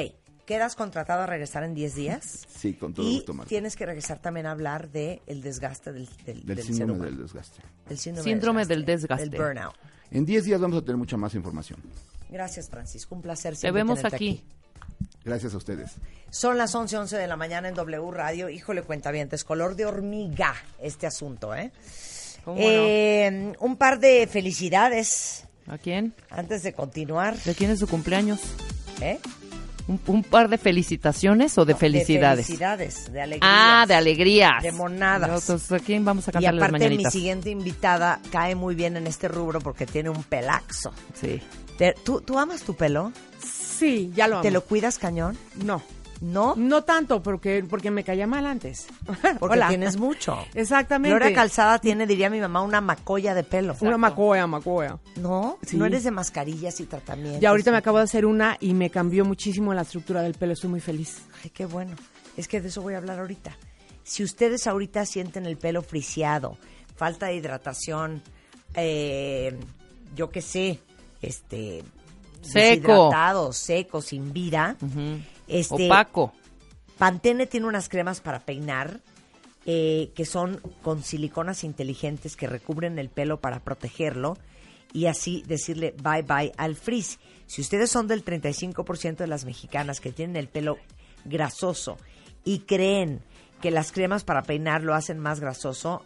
[0.49, 2.47] ¿quedas contratado a regresar en 10 días?
[2.57, 3.47] Sí, con todo y gusto, Marta.
[3.49, 6.93] tienes que regresar también a hablar del el desgaste del, del, Del del ser síndrome
[6.93, 7.11] humano.
[7.11, 7.61] del desgaste.
[7.87, 9.23] El síndrome, Síndrome del del desgaste.
[9.25, 9.75] El burnout.
[10.09, 11.79] En 10 días vamos a tener mucha más información.
[12.31, 13.13] Gracias, Francisco.
[13.13, 14.43] Un placer Te siempre vemos tenerte aquí.
[15.23, 15.91] Gracias a ustedes.
[16.31, 18.49] Son las 11, 11 de la mañana en W Radio.
[18.49, 21.71] Híjole, cuenta bien, es color de hormiga este asunto, ¿eh?
[22.43, 26.15] ¿Cómo Eh, Un par de felicidades ¿A quién?
[26.31, 27.37] antes de continuar.
[27.43, 28.39] ¿De quién es su cumpleaños?
[29.01, 29.19] ¿Eh?
[29.89, 32.37] ¿Un, un par de felicitaciones o de felicidades?
[32.37, 33.51] De felicidades, de alegrías.
[33.51, 34.61] ah, de alegrías.
[34.63, 35.41] De monadas.
[35.41, 38.97] Entonces, ¿a quién vamos a Y cantar las aparte, mi siguiente invitada cae muy bien
[38.97, 40.91] en este rubro porque tiene un pelaxo.
[41.19, 41.41] Sí.
[41.77, 43.11] Te- ¿tú, ¿Tú amas tu pelo?
[43.43, 44.43] Sí, ya lo amo.
[44.43, 45.35] ¿Te lo cuidas cañón?
[45.63, 45.81] No.
[46.21, 46.53] ¿No?
[46.57, 48.87] No tanto, porque, porque me caía mal antes.
[49.39, 49.69] Porque Hola.
[49.69, 50.37] tienes mucho.
[50.53, 51.17] Exactamente.
[51.17, 53.75] Gloria Calzada tiene, diría mi mamá, una macolla de pelo.
[53.79, 54.99] Una macoya, macoya.
[55.15, 55.57] ¿No?
[55.65, 55.77] Sí.
[55.77, 57.41] No eres de mascarillas y tratamientos.
[57.41, 60.53] Y ahorita me acabo de hacer una y me cambió muchísimo la estructura del pelo.
[60.53, 61.21] Estoy muy feliz.
[61.43, 61.95] Ay, qué bueno.
[62.35, 63.55] Es que de eso voy a hablar ahorita.
[64.03, 66.57] Si ustedes ahorita sienten el pelo friseado,
[66.95, 68.21] falta de hidratación,
[68.73, 69.57] eh,
[70.15, 70.79] yo qué sé,
[71.21, 71.83] este...
[72.41, 72.63] Seco.
[72.63, 74.77] deshidratado, seco, sin vida.
[75.49, 76.33] Este, Opaco.
[76.97, 79.01] Pantene tiene unas cremas para peinar
[79.65, 84.37] eh, que son con siliconas inteligentes que recubren el pelo para protegerlo
[84.93, 87.19] y así decirle bye bye al frizz.
[87.45, 90.77] Si ustedes son del 35% de las mexicanas que tienen el pelo
[91.25, 91.97] grasoso
[92.43, 93.21] y creen
[93.61, 96.03] que las cremas para peinar lo hacen más grasoso,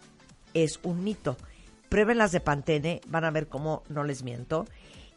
[0.53, 1.37] es un mito.
[1.89, 4.65] Prueben las de Pantene, van a ver cómo no les miento.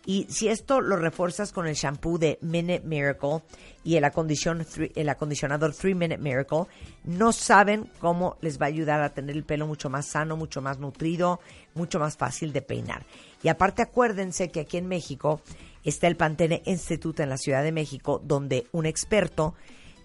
[0.06, 3.42] Y si esto lo refuerzas con el shampoo de Minute Miracle
[3.82, 4.04] y el,
[4.94, 6.66] el acondicionador 3 Minute Miracle,
[7.02, 10.62] no saben cómo les va a ayudar a tener el pelo mucho más sano, mucho
[10.62, 11.40] más nutrido,
[11.74, 13.04] mucho más fácil de peinar.
[13.42, 15.40] Y aparte acuérdense que aquí en México
[15.82, 19.54] está el Pantene Institute en la Ciudad de México, donde un experto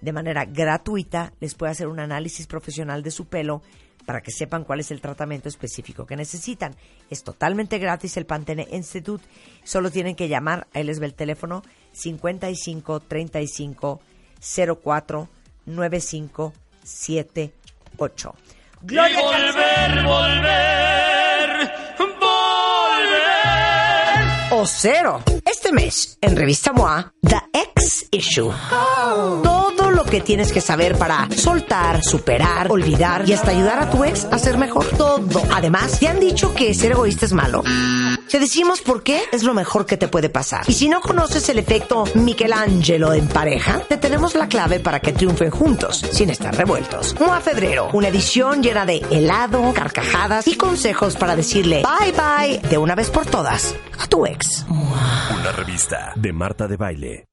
[0.02, 3.62] de manera gratuita les puede hacer un análisis profesional de su pelo
[4.06, 6.76] para que sepan cuál es el tratamiento específico que necesitan.
[7.10, 9.24] Es totalmente gratis el Pantene Institute.
[9.64, 14.02] Solo tienen que llamar, ahí les ve el teléfono 55 35
[14.84, 15.30] 04
[15.66, 18.36] 95 78.
[18.84, 21.72] Gloria y volver, volver,
[22.20, 22.62] volver.
[24.52, 25.24] o cero.
[25.46, 28.52] Este mes, en Revista MOA, The X Issue.
[28.70, 34.04] Todo lo que tienes que saber para soltar, superar, olvidar y hasta ayudar a tu
[34.04, 34.86] ex a ser mejor.
[34.98, 35.42] Todo.
[35.54, 37.64] Además, ¿te han dicho que ser egoísta es malo?
[38.30, 40.64] Te decimos por qué es lo mejor que te puede pasar.
[40.68, 45.14] Y si no conoces el efecto Michelangelo en pareja, te tenemos la clave para que
[45.14, 47.16] triunfen juntos, sin estar revueltos.
[47.20, 52.78] MOA Febrero, una edición llena de helado, carcajadas y consejos para decirle bye bye de
[52.78, 54.66] una vez por todas a tu ex.
[54.70, 57.31] Una revista de Marta de Baile.